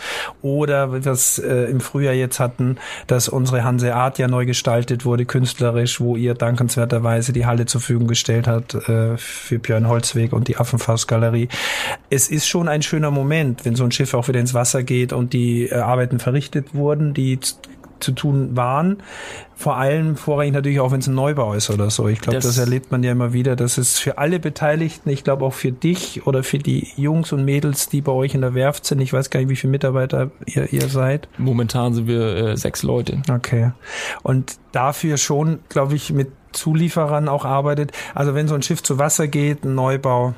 Oder 0.42 0.94
es 0.94 1.40
äh, 1.40 1.66
im 1.66 1.82
Frühjahr 1.82 2.14
jetzt 2.14 2.40
hatten, 2.40 2.78
dass 3.08 3.28
unsere 3.28 3.66
Hanseat 3.66 4.18
ja 4.18 4.30
neu 4.30 4.46
gestaltet 4.46 5.04
wurde, 5.04 5.26
künstlerisch, 5.26 6.00
wo 6.00 6.16
ihr 6.16 6.34
dankenswerterweise 6.34 7.34
die 7.34 7.46
Halle 7.46 7.66
zur 7.66 7.82
Verfügung 7.82 8.08
gestellt 8.08 8.48
hat 8.48 8.76
äh, 8.88 9.18
für 9.18 9.60
Björn 9.60 9.90
Holzweg 9.90 10.32
und 10.32 10.48
die 10.48 10.56
Affenfaustgalerie. 10.56 11.50
Es 12.10 12.30
ist 12.30 12.48
schon 12.48 12.70
ein 12.70 12.82
schöner 12.82 13.12
Moment, 13.12 13.66
wenn 13.66 13.76
so 13.76 13.84
ein 13.84 13.92
Schiff 13.92 14.14
auch 14.14 14.30
wieder 14.30 14.40
ins 14.40 14.54
Wasser 14.54 14.84
geht 14.84 15.12
und 15.12 15.34
die 15.34 15.66
äh, 15.66 15.76
Arbeiten 15.76 16.20
verrichtet 16.20 16.74
wurden, 16.74 17.14
die 17.14 17.40
zu 18.04 18.12
tun 18.12 18.56
waren. 18.56 18.98
Vor 19.56 19.78
allem 19.78 20.16
vorrangig 20.16 20.54
natürlich 20.54 20.80
auch, 20.80 20.92
wenn 20.92 21.00
es 21.00 21.08
ein 21.08 21.16
Neubau 21.16 21.54
ist 21.54 21.70
oder 21.70 21.90
so. 21.90 22.08
Ich 22.08 22.20
glaube, 22.20 22.36
das, 22.36 22.46
das, 22.46 22.58
erlebt 22.58 22.92
man 22.92 23.04
ja 23.04 23.12
immer 23.12 23.34
wieder. 23.34 23.56
Das 23.56 23.78
ist 23.78 24.00
für 24.00 24.18
alle 24.18 24.40
Beteiligten, 24.40 25.10
ich 25.10 25.24
glaube 25.24 25.46
auch 25.46 25.54
für 25.54 25.72
dich 25.72 26.28
oder 26.28 26.44
für 26.44 26.58
die 26.58 26.90
Jungs 26.96 27.32
und 27.32 27.46
Mädels, 27.46 27.88
die 27.88 28.02
bei 28.02 28.12
euch 28.12 28.36
in 28.36 28.42
der 28.42 28.54
Werft 28.54 28.86
sind. 28.86 29.00
Ich 29.00 29.14
weiß 29.14 29.30
gar 29.30 29.40
nicht, 29.40 29.50
wie 29.50 29.56
viele 29.56 29.72
Mitarbeiter 29.72 30.32
ihr, 30.46 30.72
ihr 30.72 30.90
seid. 30.90 31.28
Momentan 31.38 31.94
sind 31.94 32.08
wir 32.08 32.36
äh, 32.36 32.58
sechs 32.58 32.84
Leute. 32.84 33.22
Okay. 33.30 33.72
Und 34.22 34.58
dafür 34.72 35.18
schon, 35.18 35.60
glaube 35.70 35.96
ich, 35.96 36.12
mit 36.12 36.32
Zulieferern 36.52 37.28
auch 37.28 37.46
arbeitet. 37.46 37.92
Also 38.14 38.36
wenn 38.36 38.48
so 38.48 38.56
ein 38.56 38.62
Schiff 38.62 38.84
zu 38.84 39.00
Wasser 39.00 39.28
geht, 39.28 39.64
ein 39.64 39.76
Neubau, 39.76 40.34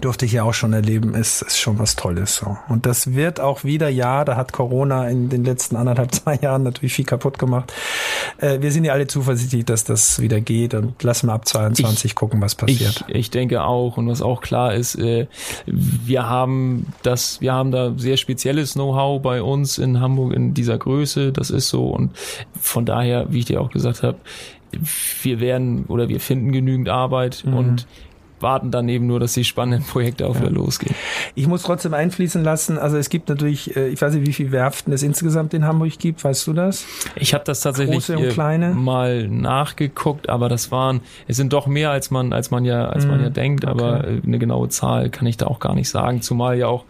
durfte 0.00 0.26
ich 0.26 0.32
ja 0.32 0.44
auch 0.44 0.54
schon 0.54 0.72
erleben, 0.72 1.14
ist, 1.14 1.42
ist 1.42 1.58
schon 1.58 1.78
was 1.78 1.96
Tolles. 1.96 2.36
So. 2.36 2.56
Und 2.68 2.86
das 2.86 3.14
wird 3.14 3.40
auch 3.40 3.64
wieder, 3.64 3.88
ja, 3.88 4.24
da 4.24 4.36
hat 4.36 4.52
Corona 4.52 5.08
in 5.08 5.28
den 5.28 5.44
letzten 5.44 5.76
anderthalb, 5.76 6.14
zwei 6.14 6.36
Jahren 6.36 6.62
natürlich 6.62 6.92
viel 6.92 7.04
kaputt 7.04 7.38
gemacht. 7.38 7.72
Äh, 8.38 8.60
wir 8.60 8.72
sind 8.72 8.84
ja 8.84 8.92
alle 8.92 9.06
zuversichtlich, 9.06 9.64
dass 9.64 9.84
das 9.84 10.20
wieder 10.20 10.40
geht 10.40 10.74
und 10.74 11.02
lassen 11.02 11.28
wir 11.28 11.34
ab 11.34 11.46
22 11.46 12.04
ich, 12.04 12.14
gucken, 12.14 12.40
was 12.40 12.54
passiert. 12.54 13.04
Ich, 13.08 13.14
ich 13.14 13.30
denke 13.30 13.62
auch 13.62 13.96
und 13.96 14.08
was 14.08 14.22
auch 14.22 14.40
klar 14.40 14.74
ist, 14.74 14.94
äh, 14.96 15.26
wir 15.66 16.28
haben 16.28 16.86
das, 17.02 17.40
wir 17.40 17.52
haben 17.52 17.70
da 17.70 17.92
sehr 17.96 18.16
spezielles 18.16 18.74
Know-how 18.74 19.20
bei 19.20 19.42
uns 19.42 19.78
in 19.78 20.00
Hamburg 20.00 20.32
in 20.34 20.54
dieser 20.54 20.78
Größe, 20.78 21.32
das 21.32 21.50
ist 21.50 21.68
so 21.68 21.88
und 21.88 22.16
von 22.60 22.86
daher, 22.86 23.26
wie 23.30 23.40
ich 23.40 23.44
dir 23.46 23.60
auch 23.60 23.70
gesagt 23.70 24.02
habe, 24.02 24.18
wir 25.22 25.40
werden 25.40 25.86
oder 25.86 26.08
wir 26.08 26.20
finden 26.20 26.52
genügend 26.52 26.88
Arbeit 26.88 27.42
mhm. 27.44 27.54
und 27.54 27.86
warten 28.42 28.70
dann 28.70 28.88
eben 28.88 29.06
nur, 29.06 29.20
dass 29.20 29.32
die 29.32 29.44
spannenden 29.44 29.86
Projekte 29.86 30.26
auch 30.26 30.34
ja. 30.34 30.42
wieder 30.42 30.50
losgehen. 30.50 30.94
Ich 31.34 31.46
muss 31.46 31.62
trotzdem 31.62 31.94
einfließen 31.94 32.42
lassen, 32.42 32.78
also 32.78 32.96
es 32.96 33.10
gibt 33.10 33.28
natürlich, 33.28 33.76
äh, 33.76 33.88
ich 33.88 34.00
weiß 34.00 34.14
nicht, 34.14 34.26
wie 34.26 34.32
viele 34.32 34.52
Werften 34.52 34.92
es 34.92 35.02
insgesamt 35.02 35.54
in 35.54 35.64
Hamburg 35.64 35.98
gibt, 35.98 36.22
weißt 36.24 36.46
du 36.46 36.52
das? 36.52 36.84
Ich 37.16 37.34
habe 37.34 37.44
das 37.44 37.60
tatsächlich 37.60 38.08
mal 38.74 39.28
nachgeguckt, 39.28 40.28
aber 40.28 40.48
das 40.48 40.70
waren, 40.70 41.00
es 41.26 41.36
sind 41.36 41.52
doch 41.52 41.66
mehr, 41.66 41.90
als 41.90 42.10
man, 42.10 42.32
als 42.32 42.50
man 42.50 42.64
ja, 42.64 42.86
als 42.86 43.06
man 43.06 43.20
ja 43.20 43.28
mhm. 43.28 43.34
denkt, 43.34 43.64
aber 43.64 44.00
okay. 44.00 44.22
eine 44.26 44.38
genaue 44.38 44.68
Zahl 44.68 45.10
kann 45.10 45.26
ich 45.26 45.36
da 45.36 45.46
auch 45.46 45.60
gar 45.60 45.74
nicht 45.74 45.88
sagen, 45.88 46.22
zumal 46.22 46.58
ja 46.58 46.66
auch 46.66 46.84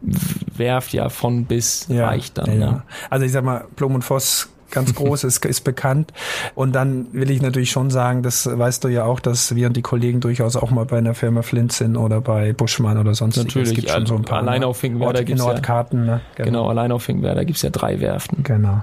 Werft 0.00 0.92
ja 0.92 1.08
von 1.08 1.46
bis 1.46 1.86
ja, 1.88 2.06
reicht 2.06 2.38
dann. 2.38 2.60
Ja. 2.60 2.72
Ne? 2.72 2.82
Also 3.10 3.26
ich 3.26 3.32
sag 3.32 3.44
mal, 3.44 3.64
Blum 3.74 3.96
und 3.96 4.02
Voss 4.02 4.48
ganz 4.70 4.94
groß 4.94 5.24
ist, 5.24 5.44
ist 5.44 5.62
bekannt. 5.62 6.12
Und 6.54 6.72
dann 6.72 7.12
will 7.12 7.30
ich 7.30 7.42
natürlich 7.42 7.70
schon 7.70 7.90
sagen, 7.90 8.22
das 8.22 8.46
weißt 8.46 8.84
du 8.84 8.88
ja 8.88 9.04
auch, 9.04 9.20
dass 9.20 9.54
wir 9.54 9.66
und 9.66 9.76
die 9.76 9.82
Kollegen 9.82 10.20
durchaus 10.20 10.56
auch 10.56 10.70
mal 10.70 10.84
bei 10.84 10.98
einer 10.98 11.14
Firma 11.14 11.42
Flint 11.42 11.72
sind 11.72 11.96
oder 11.96 12.20
bei 12.20 12.52
Buschmann 12.52 12.98
oder 12.98 13.14
sonst. 13.14 13.36
Natürlich, 13.36 13.70
es 13.70 13.74
gibt 13.74 13.90
schon 13.90 14.06
so 14.06 14.16
ein 14.16 14.22
paar. 14.22 14.38
Allein 14.38 14.64
auf 14.64 14.78
Finkenwerder 14.78 15.24
gibt 15.24 15.38
es 15.38 15.44
ja, 15.44 15.54
ne? 15.92 16.20
genau. 16.34 16.44
genau, 16.44 16.68
allein 16.68 16.92
auf 16.92 17.02
Finkenwerder 17.02 17.44
gibt 17.44 17.56
es 17.56 17.62
ja 17.62 17.70
drei 17.70 18.00
Werften. 18.00 18.42
Genau. 18.42 18.82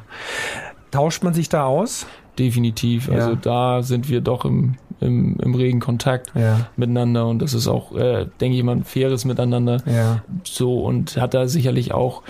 Tauscht 0.92 1.24
man 1.24 1.34
sich 1.34 1.50
da 1.50 1.66
aus? 1.66 2.06
Definitiv. 2.40 3.10
Also 3.10 3.32
ja. 3.32 3.36
da 3.36 3.84
sind 3.84 4.10
wir 4.10 4.22
doch 4.22 4.46
im, 4.46 4.76
im, 5.00 5.38
im 5.42 5.56
regen 5.56 5.80
Kontakt 5.80 6.32
ja. 6.36 6.68
miteinander 6.76 7.28
und 7.28 7.42
das 7.42 7.54
ist 7.54 7.68
auch, 7.68 7.96
äh, 7.96 8.28
denke 8.40 8.58
ich 8.58 8.64
mal, 8.64 8.74
ein 8.74 8.84
faires 8.84 9.26
Miteinander. 9.26 9.78
Ja. 9.86 10.22
So 10.44 10.82
und 10.82 11.18
hat 11.18 11.34
da 11.34 11.48
sicherlich 11.48 11.94
auch 11.94 12.24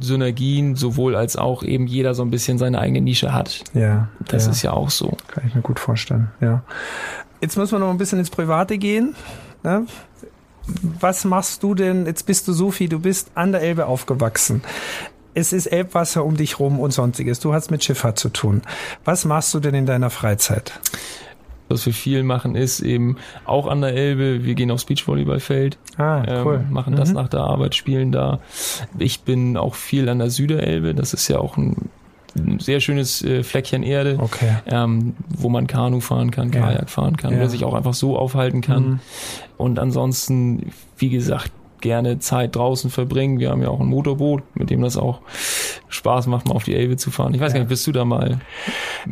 Synergien, 0.00 0.76
sowohl 0.76 1.16
als 1.16 1.36
auch 1.36 1.62
eben 1.62 1.86
jeder 1.86 2.14
so 2.14 2.22
ein 2.22 2.30
bisschen 2.30 2.58
seine 2.58 2.78
eigene 2.78 3.00
Nische 3.00 3.32
hat. 3.32 3.64
Ja. 3.74 4.08
Das 4.26 4.46
ja. 4.46 4.52
ist 4.52 4.62
ja 4.62 4.72
auch 4.72 4.90
so. 4.90 5.16
Kann 5.28 5.44
ich 5.46 5.54
mir 5.54 5.62
gut 5.62 5.78
vorstellen, 5.78 6.30
ja. 6.40 6.62
Jetzt 7.40 7.56
müssen 7.56 7.72
wir 7.72 7.78
noch 7.78 7.90
ein 7.90 7.98
bisschen 7.98 8.18
ins 8.18 8.30
Private 8.30 8.78
gehen. 8.78 9.14
Ne? 9.62 9.86
Was 11.00 11.24
machst 11.24 11.62
du 11.62 11.74
denn? 11.74 12.06
Jetzt 12.06 12.26
bist 12.26 12.46
du 12.46 12.52
Sophie, 12.52 12.88
du 12.88 13.00
bist 13.00 13.30
an 13.34 13.52
der 13.52 13.62
Elbe 13.62 13.86
aufgewachsen. 13.86 14.62
Es 15.32 15.52
ist 15.52 15.66
Elbwasser 15.66 16.24
um 16.24 16.36
dich 16.36 16.58
rum 16.58 16.80
und 16.80 16.90
sonstiges. 16.92 17.40
Du 17.40 17.54
hast 17.54 17.70
mit 17.70 17.84
Schifffahrt 17.84 18.18
zu 18.18 18.30
tun. 18.30 18.62
Was 19.04 19.24
machst 19.24 19.54
du 19.54 19.60
denn 19.60 19.74
in 19.74 19.86
deiner 19.86 20.10
Freizeit? 20.10 20.80
Was 21.70 21.86
wir 21.86 21.94
viel 21.94 22.22
machen, 22.24 22.56
ist 22.56 22.80
eben 22.80 23.16
auch 23.46 23.66
an 23.68 23.80
der 23.80 23.94
Elbe. 23.94 24.44
Wir 24.44 24.54
gehen 24.54 24.70
aufs 24.72 24.84
Beachvolleyballfeld, 24.84 25.78
Ah, 25.96 26.22
cool. 26.44 26.64
ähm, 26.66 26.72
machen 26.72 26.96
das 26.96 27.10
Mhm. 27.10 27.14
nach 27.14 27.28
der 27.28 27.40
Arbeit, 27.40 27.74
spielen 27.76 28.10
da. 28.12 28.40
Ich 28.98 29.20
bin 29.20 29.56
auch 29.56 29.74
viel 29.76 30.08
an 30.08 30.18
der 30.18 30.30
Süderelbe. 30.30 30.94
Das 30.94 31.14
ist 31.14 31.28
ja 31.28 31.38
auch 31.38 31.56
ein, 31.56 31.88
sehr 32.58 32.80
schönes 32.80 33.22
äh, 33.22 33.42
Fleckchen 33.42 33.82
Erde. 33.82 34.16
Okay. 34.20 34.56
ähm, 34.66 35.14
wo 35.28 35.48
man 35.48 35.66
Kanu 35.66 36.00
fahren 36.00 36.30
kann, 36.30 36.52
Ja. 36.52 36.60
Kajak 36.60 36.90
fahren 36.90 37.16
kann 37.16 37.32
Ja. 37.32 37.38
oder 37.38 37.48
sich 37.48 37.64
auch 37.64 37.74
einfach 37.74 37.94
so 37.94 38.16
aufhalten 38.18 38.60
kann. 38.60 38.82
Mhm. 38.84 38.98
Und 39.56 39.78
ansonsten, 39.78 40.70
wie 40.98 41.08
gesagt, 41.10 41.50
gerne 41.80 42.18
Zeit 42.18 42.56
draußen 42.56 42.90
verbringen. 42.90 43.38
Wir 43.38 43.50
haben 43.50 43.62
ja 43.62 43.68
auch 43.68 43.80
ein 43.80 43.86
Motorboot, 43.86 44.42
mit 44.54 44.70
dem 44.70 44.82
das 44.82 44.96
auch 44.96 45.20
Spaß 45.88 46.26
macht, 46.28 46.46
mal 46.48 46.54
auf 46.54 46.64
die 46.64 46.74
Elbe 46.74 46.96
zu 46.96 47.10
fahren. 47.10 47.34
Ich 47.34 47.40
weiß 47.40 47.52
Ja. 47.52 47.54
gar 47.54 47.60
nicht, 47.60 47.68
bist 47.68 47.86
du 47.86 47.92
da 47.92 48.04
mal? 48.04 48.38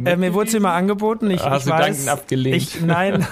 Äh, 0.04 0.16
mir 0.16 0.32
wurde 0.34 0.48
es 0.48 0.54
immer 0.54 0.72
angeboten. 0.72 1.30
Ich, 1.30 1.42
Hast 1.44 1.66
ich 1.66 1.72
du 1.72 1.78
weiß, 1.78 1.86
dankend 1.86 2.08
abgelehnt? 2.08 2.56
Ich, 2.56 2.80
nein, 2.80 3.26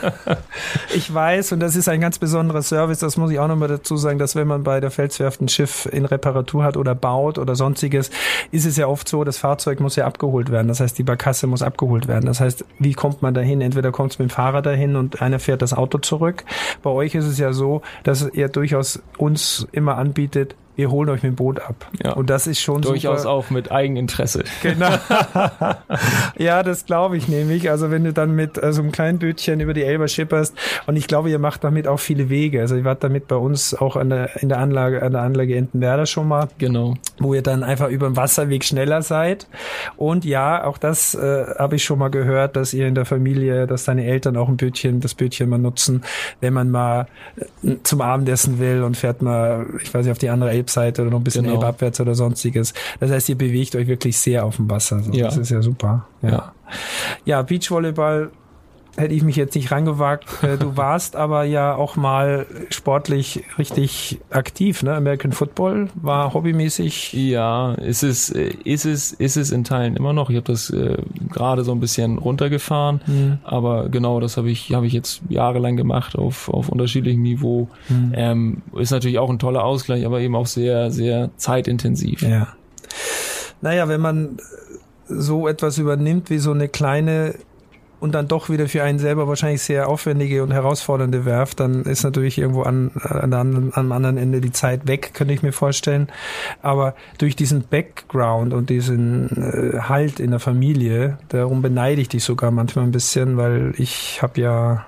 ich 0.94 1.12
weiß, 1.12 1.52
und 1.52 1.60
das 1.60 1.76
ist 1.76 1.88
ein 1.88 2.00
ganz 2.00 2.18
besonderer 2.18 2.62
Service, 2.62 2.98
das 2.98 3.16
muss 3.16 3.30
ich 3.30 3.38
auch 3.38 3.48
nochmal 3.48 3.68
dazu 3.68 3.96
sagen, 3.96 4.18
dass 4.18 4.34
wenn 4.36 4.48
man 4.48 4.62
bei 4.62 4.80
der 4.80 4.90
Felswerft 4.90 5.40
ein 5.40 5.48
Schiff 5.48 5.86
in 5.90 6.04
Reparatur 6.04 6.64
hat 6.64 6.76
oder 6.76 6.94
baut 6.94 7.38
oder 7.38 7.54
sonstiges, 7.54 8.10
ist 8.50 8.66
es 8.66 8.76
ja 8.76 8.86
oft 8.88 9.08
so, 9.08 9.24
das 9.24 9.38
Fahrzeug 9.38 9.80
muss 9.80 9.96
ja 9.96 10.06
abgeholt 10.06 10.50
werden. 10.50 10.68
Das 10.68 10.80
heißt, 10.80 10.98
die 10.98 11.02
Barkasse 11.02 11.46
muss 11.46 11.62
abgeholt 11.62 12.08
werden. 12.08 12.26
Das 12.26 12.40
heißt, 12.40 12.64
wie 12.78 12.94
kommt 12.94 13.22
man 13.22 13.34
dahin? 13.34 13.60
Entweder 13.60 13.92
kommt 13.92 14.12
es 14.12 14.18
mit 14.18 14.28
dem 14.28 14.30
Fahrer 14.30 14.62
dahin 14.62 14.96
und 14.96 15.22
einer 15.22 15.38
fährt 15.38 15.62
das 15.62 15.72
Auto 15.72 15.98
zurück. 15.98 16.44
Bei 16.82 16.90
euch 16.90 17.14
ist 17.14 17.26
es 17.26 17.38
ja 17.38 17.52
so, 17.52 17.82
dass 18.02 18.28
ihr 18.32 18.48
durchaus 18.48 19.00
uns 19.26 19.66
immer 19.72 19.98
anbietet, 19.98 20.54
wir 20.76 20.90
holen 20.90 21.08
euch 21.08 21.22
mit 21.22 21.32
dem 21.32 21.36
Boot 21.36 21.60
ab. 21.60 21.86
Ja. 22.04 22.12
Und 22.12 22.30
das 22.30 22.46
ist 22.46 22.60
schon 22.60 22.82
Durchaus 22.82 23.22
super. 23.22 23.32
auch 23.32 23.50
mit 23.50 23.72
Eigeninteresse. 23.72 24.44
Genau. 24.62 24.88
ja, 26.38 26.62
das 26.62 26.84
glaube 26.86 27.16
ich 27.16 27.28
nämlich. 27.28 27.70
Also 27.70 27.90
wenn 27.90 28.04
du 28.04 28.12
dann 28.12 28.34
mit 28.34 28.62
äh, 28.62 28.72
so 28.72 28.82
einem 28.82 28.92
kleinen 28.92 29.18
Bötchen 29.18 29.60
über 29.60 29.74
die 29.74 29.82
Elbe 29.82 30.08
schipperst 30.08 30.54
und 30.86 30.96
ich 30.96 31.06
glaube, 31.06 31.30
ihr 31.30 31.38
macht 31.38 31.64
damit 31.64 31.88
auch 31.88 31.98
viele 32.00 32.28
Wege. 32.28 32.60
Also 32.60 32.76
ihr 32.76 32.84
wart 32.84 33.02
damit 33.02 33.28
bei 33.28 33.36
uns 33.36 33.74
auch 33.74 33.96
an 33.96 34.10
der, 34.10 34.42
in 34.42 34.48
der 34.48 34.58
Anlage, 34.58 35.02
an 35.02 35.12
der 35.12 35.22
Anlage 35.22 35.56
Entenwerder 35.56 36.06
schon 36.06 36.28
mal, 36.28 36.48
Genau. 36.58 36.94
wo 37.18 37.34
ihr 37.34 37.42
dann 37.42 37.62
einfach 37.62 37.88
über 37.88 38.08
den 38.08 38.16
Wasserweg 38.16 38.64
schneller 38.64 39.02
seid. 39.02 39.46
Und 39.96 40.24
ja, 40.24 40.64
auch 40.64 40.78
das 40.78 41.14
äh, 41.14 41.46
habe 41.58 41.76
ich 41.76 41.84
schon 41.84 41.98
mal 41.98 42.08
gehört, 42.10 42.56
dass 42.56 42.74
ihr 42.74 42.86
in 42.86 42.94
der 42.94 43.04
Familie, 43.06 43.66
dass 43.66 43.84
deine 43.84 44.04
Eltern 44.04 44.36
auch 44.36 44.48
ein 44.48 44.56
Bötchen, 44.56 45.00
das 45.00 45.14
Bötchen 45.14 45.48
mal 45.48 45.58
nutzen, 45.58 46.02
wenn 46.40 46.52
man 46.52 46.70
mal 46.70 47.06
äh, 47.62 47.76
zum 47.82 48.00
Abendessen 48.00 48.58
will 48.58 48.82
und 48.82 48.96
fährt 48.96 49.22
mal, 49.22 49.66
ich 49.82 49.92
weiß 49.92 50.04
nicht, 50.04 50.12
auf 50.12 50.18
die 50.18 50.28
andere 50.30 50.50
Elbseite 50.66 51.02
oder 51.02 51.10
noch 51.12 51.20
ein 51.20 51.24
bisschen 51.24 51.44
Genau. 51.44 51.56
Elbabwärts 51.56 52.00
oder 52.00 52.14
sonstiges. 52.14 52.74
Das 52.98 53.10
heißt, 53.10 53.28
ihr 53.28 53.38
bewegt 53.38 53.76
euch 53.76 53.86
wirklich 53.86 54.18
sehr 54.18 54.44
auf 54.44 54.56
dem 54.56 54.68
Wasser. 54.68 55.00
So. 55.00 55.12
Ja. 55.12 55.26
Das 55.26 55.36
ist 55.36 55.50
ja 55.50 55.62
super. 55.62 56.06
Ja, 56.22 56.28
Ja. 56.30 56.52
ja 57.24 57.42
Beachvolleyball 57.42 58.30
hätte 58.96 59.14
ich 59.14 59.22
mich 59.22 59.36
jetzt 59.36 59.54
nicht 59.54 59.70
rangewagt. 59.70 60.26
Äh, 60.42 60.56
Du 60.58 60.76
warst 60.76 61.16
aber 61.16 61.44
ja 61.44 61.74
auch 61.74 61.96
mal 61.96 62.46
sportlich 62.70 63.44
richtig 63.58 64.18
aktiv, 64.30 64.82
ne? 64.82 64.94
American 64.94 65.32
Football 65.32 65.88
war 65.94 66.32
hobbymäßig. 66.34 67.12
Ja, 67.12 67.74
ist 67.74 68.02
es, 68.02 68.30
äh, 68.30 68.50
ist 68.64 68.86
es, 68.86 69.12
ist 69.12 69.36
es 69.36 69.50
in 69.50 69.64
Teilen 69.64 69.96
immer 69.96 70.12
noch. 70.12 70.30
Ich 70.30 70.36
habe 70.36 70.46
das 70.46 70.70
äh, 70.70 70.96
gerade 71.30 71.64
so 71.64 71.72
ein 71.72 71.80
bisschen 71.80 72.18
runtergefahren, 72.18 73.00
Hm. 73.06 73.38
aber 73.44 73.88
genau, 73.88 74.20
das 74.20 74.36
habe 74.36 74.50
ich, 74.50 74.72
habe 74.74 74.86
ich 74.86 74.92
jetzt 74.92 75.20
jahrelang 75.28 75.76
gemacht 75.76 76.16
auf 76.16 76.48
auf 76.48 76.68
unterschiedlichem 76.68 77.22
Niveau. 77.22 77.68
Hm. 77.88 78.12
Ähm, 78.14 78.62
ist 78.78 78.90
natürlich 78.90 79.18
auch 79.18 79.30
ein 79.30 79.38
toller 79.38 79.64
Ausgleich, 79.64 80.06
aber 80.06 80.20
eben 80.20 80.34
auch 80.36 80.46
sehr, 80.46 80.90
sehr 80.90 81.30
zeitintensiv. 81.36 82.22
Ja. 82.22 82.48
Naja, 83.60 83.88
wenn 83.88 84.00
man 84.00 84.36
so 85.08 85.48
etwas 85.48 85.78
übernimmt 85.78 86.30
wie 86.30 86.38
so 86.38 86.52
eine 86.52 86.68
kleine 86.68 87.34
und 88.00 88.14
dann 88.14 88.28
doch 88.28 88.50
wieder 88.50 88.68
für 88.68 88.82
einen 88.82 88.98
selber 88.98 89.26
wahrscheinlich 89.26 89.62
sehr 89.62 89.88
aufwendige 89.88 90.42
und 90.42 90.52
herausfordernde 90.52 91.24
Werft, 91.24 91.60
dann 91.60 91.82
ist 91.84 92.02
natürlich 92.02 92.38
irgendwo 92.38 92.62
an, 92.62 92.90
an 92.94 93.30
der 93.30 93.40
anderen, 93.40 93.72
am 93.74 93.92
anderen 93.92 94.18
Ende 94.18 94.40
die 94.40 94.52
Zeit 94.52 94.86
weg, 94.86 95.12
könnte 95.14 95.32
ich 95.32 95.42
mir 95.42 95.52
vorstellen. 95.52 96.08
Aber 96.62 96.94
durch 97.18 97.36
diesen 97.36 97.62
Background 97.62 98.52
und 98.52 98.70
diesen 98.70 99.30
äh, 99.36 99.80
Halt 99.80 100.20
in 100.20 100.30
der 100.30 100.40
Familie, 100.40 101.18
darum 101.28 101.62
beneide 101.62 102.00
ich 102.00 102.08
dich 102.08 102.24
sogar 102.24 102.50
manchmal 102.50 102.84
ein 102.84 102.92
bisschen, 102.92 103.36
weil 103.36 103.72
ich 103.76 104.20
habe 104.22 104.40
ja 104.40 104.86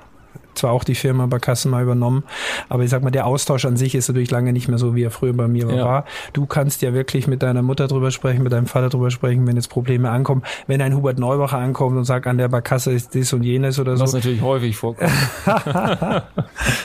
zwar 0.59 0.73
auch 0.73 0.85
die 0.85 0.95
Firma 0.95 1.27
Barkassen 1.27 1.71
mal 1.71 1.83
übernommen, 1.83 2.25
aber 2.69 2.83
ich 2.85 2.91
sag 2.91 3.03
mal, 3.03 3.11
der 3.11 3.27
Austausch 3.27 3.65
an 3.65 3.77
sich 3.77 3.95
ist 3.95 4.09
natürlich 4.09 4.31
lange 4.31 4.53
nicht 4.53 4.69
mehr 4.69 4.79
so, 4.79 4.95
wie 4.95 5.03
er 5.05 5.11
früher 5.11 5.33
bei 5.33 5.49
mir 5.49 5.67
Ja. 5.69 5.85
war. 5.85 6.05
Du 6.33 6.47
kannst 6.47 6.83
ja 6.83 6.93
wirklich 6.95 7.27
mit 7.27 7.43
deiner 7.43 7.63
Mutter 7.63 7.89
drüber 7.89 8.11
sprechen, 8.11 8.43
mit 8.43 8.53
deinem 8.53 8.67
Vater 8.67 8.89
drüber 8.91 9.11
sprechen, 9.11 9.47
wenn 9.47 9.57
jetzt 9.57 9.69
Probleme 9.69 10.11
ankommen. 10.11 10.43
Wenn 10.67 10.81
ein 10.83 10.95
Hubert 10.95 11.19
Neubacher 11.19 11.59
ankommt 11.59 11.97
und 11.97 12.05
sagt, 12.05 12.27
an 12.27 12.39
der 12.39 12.49
Barkasse 12.49 12.93
ist 12.93 13.15
dies 13.15 13.33
und 13.33 13.43
jenes 13.43 13.79
oder 13.79 13.99
Was 13.99 14.11
so. 14.11 14.17
natürlich 14.19 14.43
häufig 14.43 14.77
vorkommt. 14.77 15.11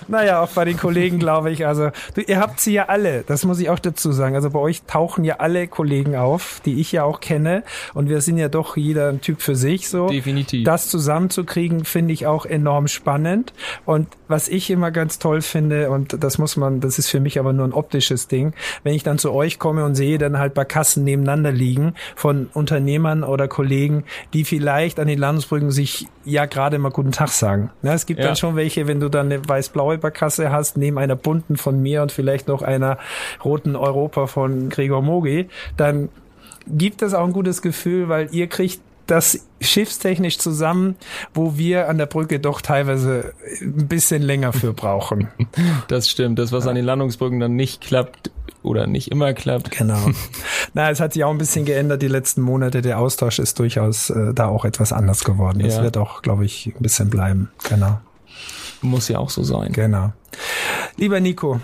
Naja, 0.08 0.42
auch 0.42 0.50
bei 0.50 0.66
den 0.66 0.78
Kollegen 0.78 1.20
glaube 1.20 1.52
ich. 1.52 1.66
Also, 1.66 1.90
du, 2.16 2.22
ihr 2.22 2.40
habt 2.40 2.60
sie 2.60 2.74
ja 2.74 2.86
alle, 2.90 3.24
das 3.26 3.46
muss 3.46 3.60
ich 3.60 3.70
auch 3.70 3.80
dazu 3.80 4.12
sagen. 4.12 4.36
Also 4.36 4.50
bei 4.50 4.60
euch 4.60 4.84
tauchen 4.84 5.24
ja 5.24 5.36
alle 5.38 5.68
Kollegen 5.68 6.16
auf, 6.16 6.62
die 6.66 6.80
ich 6.80 6.92
ja 6.92 7.04
auch 7.04 7.20
kenne. 7.20 7.64
Und 7.94 8.10
wir 8.10 8.22
sind 8.22 8.38
ja 8.38 8.50
doch 8.50 8.78
jeder 8.78 9.10
ein 9.10 9.22
Typ 9.22 9.42
für 9.42 9.56
sich 9.56 9.90
so. 9.90 10.08
Definitiv. 10.08 10.66
Das 10.66 10.90
zusammenzukriegen, 10.90 11.86
finde 11.86 12.14
ich 12.14 12.28
auch 12.28 12.46
enorm 12.46 12.88
spannend. 12.88 13.54
Und 13.86 14.08
was 14.28 14.48
ich 14.48 14.70
immer 14.70 14.92
ganz 14.92 15.20
toll 15.20 15.42
finde, 15.42 15.90
und 15.90 16.24
das 16.24 16.38
muss 16.38 16.58
man, 16.58 16.80
das 16.80 17.00
ist 17.00 17.10
für 17.10 17.20
mich 17.20 17.40
aber 17.40 17.54
nur 17.54 17.66
ein 17.68 17.74
optisches 17.74 18.28
Ding, 18.28 18.54
wenn 18.84 18.94
ich 18.94 19.04
dann 19.04 19.18
zu 19.18 19.32
euch 19.32 19.60
komme 19.60 19.86
und 19.86 19.96
sehe 19.96 20.18
dann 20.18 20.38
halt 20.38 20.54
Barkassen 20.54 21.04
nebeneinander 21.04 21.52
liegen 21.52 21.94
von 22.16 22.50
Unternehmern 22.54 23.24
oder 23.24 23.48
Kollegen, 23.48 24.04
die 24.34 24.44
vielleicht 24.46 25.00
an 25.00 25.08
den 25.08 25.20
Landesbrücken 25.20 25.72
sich 25.72 26.08
ja 26.26 26.46
gerade 26.46 26.78
mal 26.80 26.90
guten 26.92 27.12
Tag 27.12 27.30
sagen. 27.30 27.70
Ja, 27.82 27.94
es 27.94 28.06
gibt 28.06 28.20
Ja. 28.20 28.28
dann 28.28 28.36
schon 28.36 28.56
welche, 28.56 28.88
wenn 28.88 29.00
du 29.00 29.10
dann 29.10 29.32
eine 29.32 29.48
weiß-blaue 29.48 29.98
Barkasse 29.98 30.52
hast, 30.52 30.78
neben 30.78 30.98
einer 30.98 31.16
bunten 31.16 31.58
von 31.58 31.82
mir 31.82 32.02
und 32.02 32.12
vielleicht 32.12 32.48
noch 32.48 32.62
einer 32.62 32.98
roten 33.44 33.76
Europa 33.76 34.28
von 34.28 34.70
Gregor 34.70 35.02
Mogi, 35.02 35.48
dann 35.78 36.10
gibt 36.68 37.02
es 37.02 37.14
auch 37.14 37.26
ein 37.26 37.34
gutes 37.34 37.62
Gefühl, 37.62 38.10
weil 38.10 38.30
ihr 38.32 38.48
kriegt 38.48 38.80
das 39.08 39.40
schiffstechnisch 39.62 40.38
zusammen, 40.40 40.96
wo 41.34 41.58
wir 41.58 41.90
an 41.90 41.98
der 41.98 42.06
Brücke 42.06 42.40
doch 42.40 42.62
teilweise 42.62 43.34
ein 43.62 43.88
bisschen 43.88 44.22
länger 44.22 44.54
für 44.54 44.74
brauchen. 44.74 45.28
Das 45.88 46.10
stimmt. 46.10 46.40
Das, 46.40 46.52
was 46.52 46.68
an 46.68 46.76
den 46.76 46.86
Landungsbrücken 46.86 47.40
dann 47.40 47.56
nicht 47.56 47.82
klappt 47.82 48.32
oder 48.62 48.88
nicht 48.88 49.12
immer 49.12 49.34
klappt. 49.34 49.72
Genau. 49.72 50.00
Na, 50.74 50.90
es 50.90 51.00
hat 51.02 51.14
sich 51.14 51.24
auch 51.24 51.32
ein 51.32 51.38
bisschen 51.38 51.66
geändert 51.66 52.02
die 52.02 52.08
letzten 52.08 52.42
Monate. 52.42 52.82
Der 52.82 53.00
Austausch 53.00 53.40
ist 53.40 53.60
durchaus 53.60 54.10
äh, 54.10 54.34
da 54.34 54.48
auch 54.48 54.64
etwas 54.66 54.94
anders 54.94 55.24
geworden. 55.24 55.60
Das 55.60 55.76
Ja. 55.76 55.84
wird 55.84 55.98
auch, 55.98 56.22
glaube 56.22 56.46
ich, 56.46 56.68
ein 56.68 56.82
bisschen 56.82 57.10
bleiben. 57.10 57.52
Genau. 57.68 58.00
Muss 58.82 59.08
ja 59.10 59.20
auch 59.20 59.30
so 59.30 59.44
sein. 59.44 59.72
Genau. 59.74 60.12
Lieber 60.98 61.20
Nico, 61.20 61.60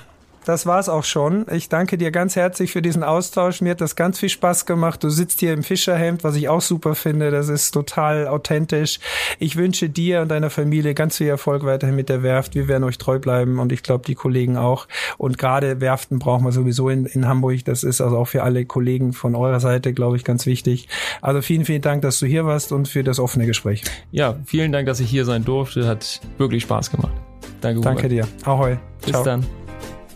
das 0.50 0.66
war's 0.66 0.90
auch 0.90 1.04
schon. 1.04 1.46
Ich 1.52 1.70
danke 1.70 1.96
dir 1.96 2.10
ganz 2.10 2.36
herzlich 2.36 2.72
für 2.72 2.82
diesen 2.82 3.04
Austausch. 3.04 3.62
Mir 3.62 3.70
hat 3.70 3.82
das 3.82 3.96
ganz 3.96 4.18
viel 4.18 4.30
Spaß 4.30 4.66
gemacht. 4.66 5.04
Du 5.04 5.10
sitzt 5.10 5.42
hier 5.42 5.54
im 5.54 5.62
Fischerhemd, 5.62 6.24
was 6.24 6.36
ich 6.36 6.50
auch 6.50 6.62
super 6.62 6.96
finde. 6.96 7.30
Das 7.30 7.50
ist 7.50 7.70
total 7.70 8.28
authentisch. 8.28 9.00
Ich 9.38 9.58
wünsche 9.58 9.90
dir 9.90 10.22
und 10.22 10.30
deiner 10.30 10.50
Familie 10.50 10.96
ganz 10.96 11.18
viel 11.18 11.28
Erfolg 11.28 11.66
weiterhin 11.66 11.96
mit 11.96 12.10
der 12.10 12.24
Werft. 12.24 12.56
Wir 12.56 12.68
werden 12.68 12.84
euch 12.84 12.98
treu 12.98 13.20
bleiben 13.20 13.60
und 13.60 13.72
ich 13.72 13.84
glaube, 13.84 14.06
die 14.08 14.16
Kollegen 14.16 14.58
auch. 14.58 14.88
Und 15.20 15.38
gerade 15.38 15.82
Werften 15.82 16.18
brauchen 16.18 16.46
wir 16.46 16.52
sowieso 16.52 16.90
in, 16.90 17.06
in 17.06 17.28
Hamburg. 17.28 17.64
Das 17.66 17.84
ist 17.84 18.02
also 18.02 18.18
auch 18.18 18.28
für 18.28 18.42
alle 18.42 18.66
Kollegen 18.66 19.14
von 19.14 19.36
eurer 19.36 19.60
Seite, 19.60 19.94
glaube 19.94 20.18
ich, 20.18 20.24
ganz 20.24 20.48
wichtig. 20.48 20.88
Also 21.22 21.44
vielen, 21.44 21.64
vielen 21.64 21.84
Dank, 21.84 22.02
dass 22.02 22.18
du 22.18 22.26
hier 22.26 22.48
warst 22.48 22.72
und 22.72 22.88
für 22.88 23.04
das 23.04 23.20
offene 23.20 23.46
Gespräch. 23.46 23.84
Ja, 24.10 24.36
vielen 24.48 24.72
Dank, 24.72 24.88
dass 24.88 25.00
ich 25.00 25.12
hier 25.12 25.26
sein 25.26 25.46
durfte. 25.46 25.88
Hat 25.88 26.20
wirklich 26.40 26.64
Spaß 26.64 26.90
gemacht. 26.90 27.14
Danke, 27.62 27.82
Danke 27.82 28.10
dir. 28.10 28.28
Ahoi. 28.46 28.78
Bis 29.06 29.22
dann. 29.22 29.46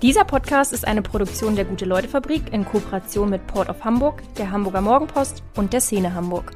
Dieser 0.04 0.26
Podcast 0.26 0.74
ist 0.74 0.86
eine 0.86 1.02
Produktion 1.02 1.56
der 1.56 1.64
Gute-Leute-Fabrik 1.64 2.52
in 2.52 2.66
Kooperation 2.66 3.30
mit 3.30 3.48
Port 3.48 3.70
of 3.70 3.86
Hamburg, 3.86 4.22
der 4.36 4.52
Hamburger 4.52 4.82
Morgenpost 4.82 5.44
und 5.56 5.72
der 5.72 5.80
Szene 5.80 6.14
Hamburg. 6.14 6.52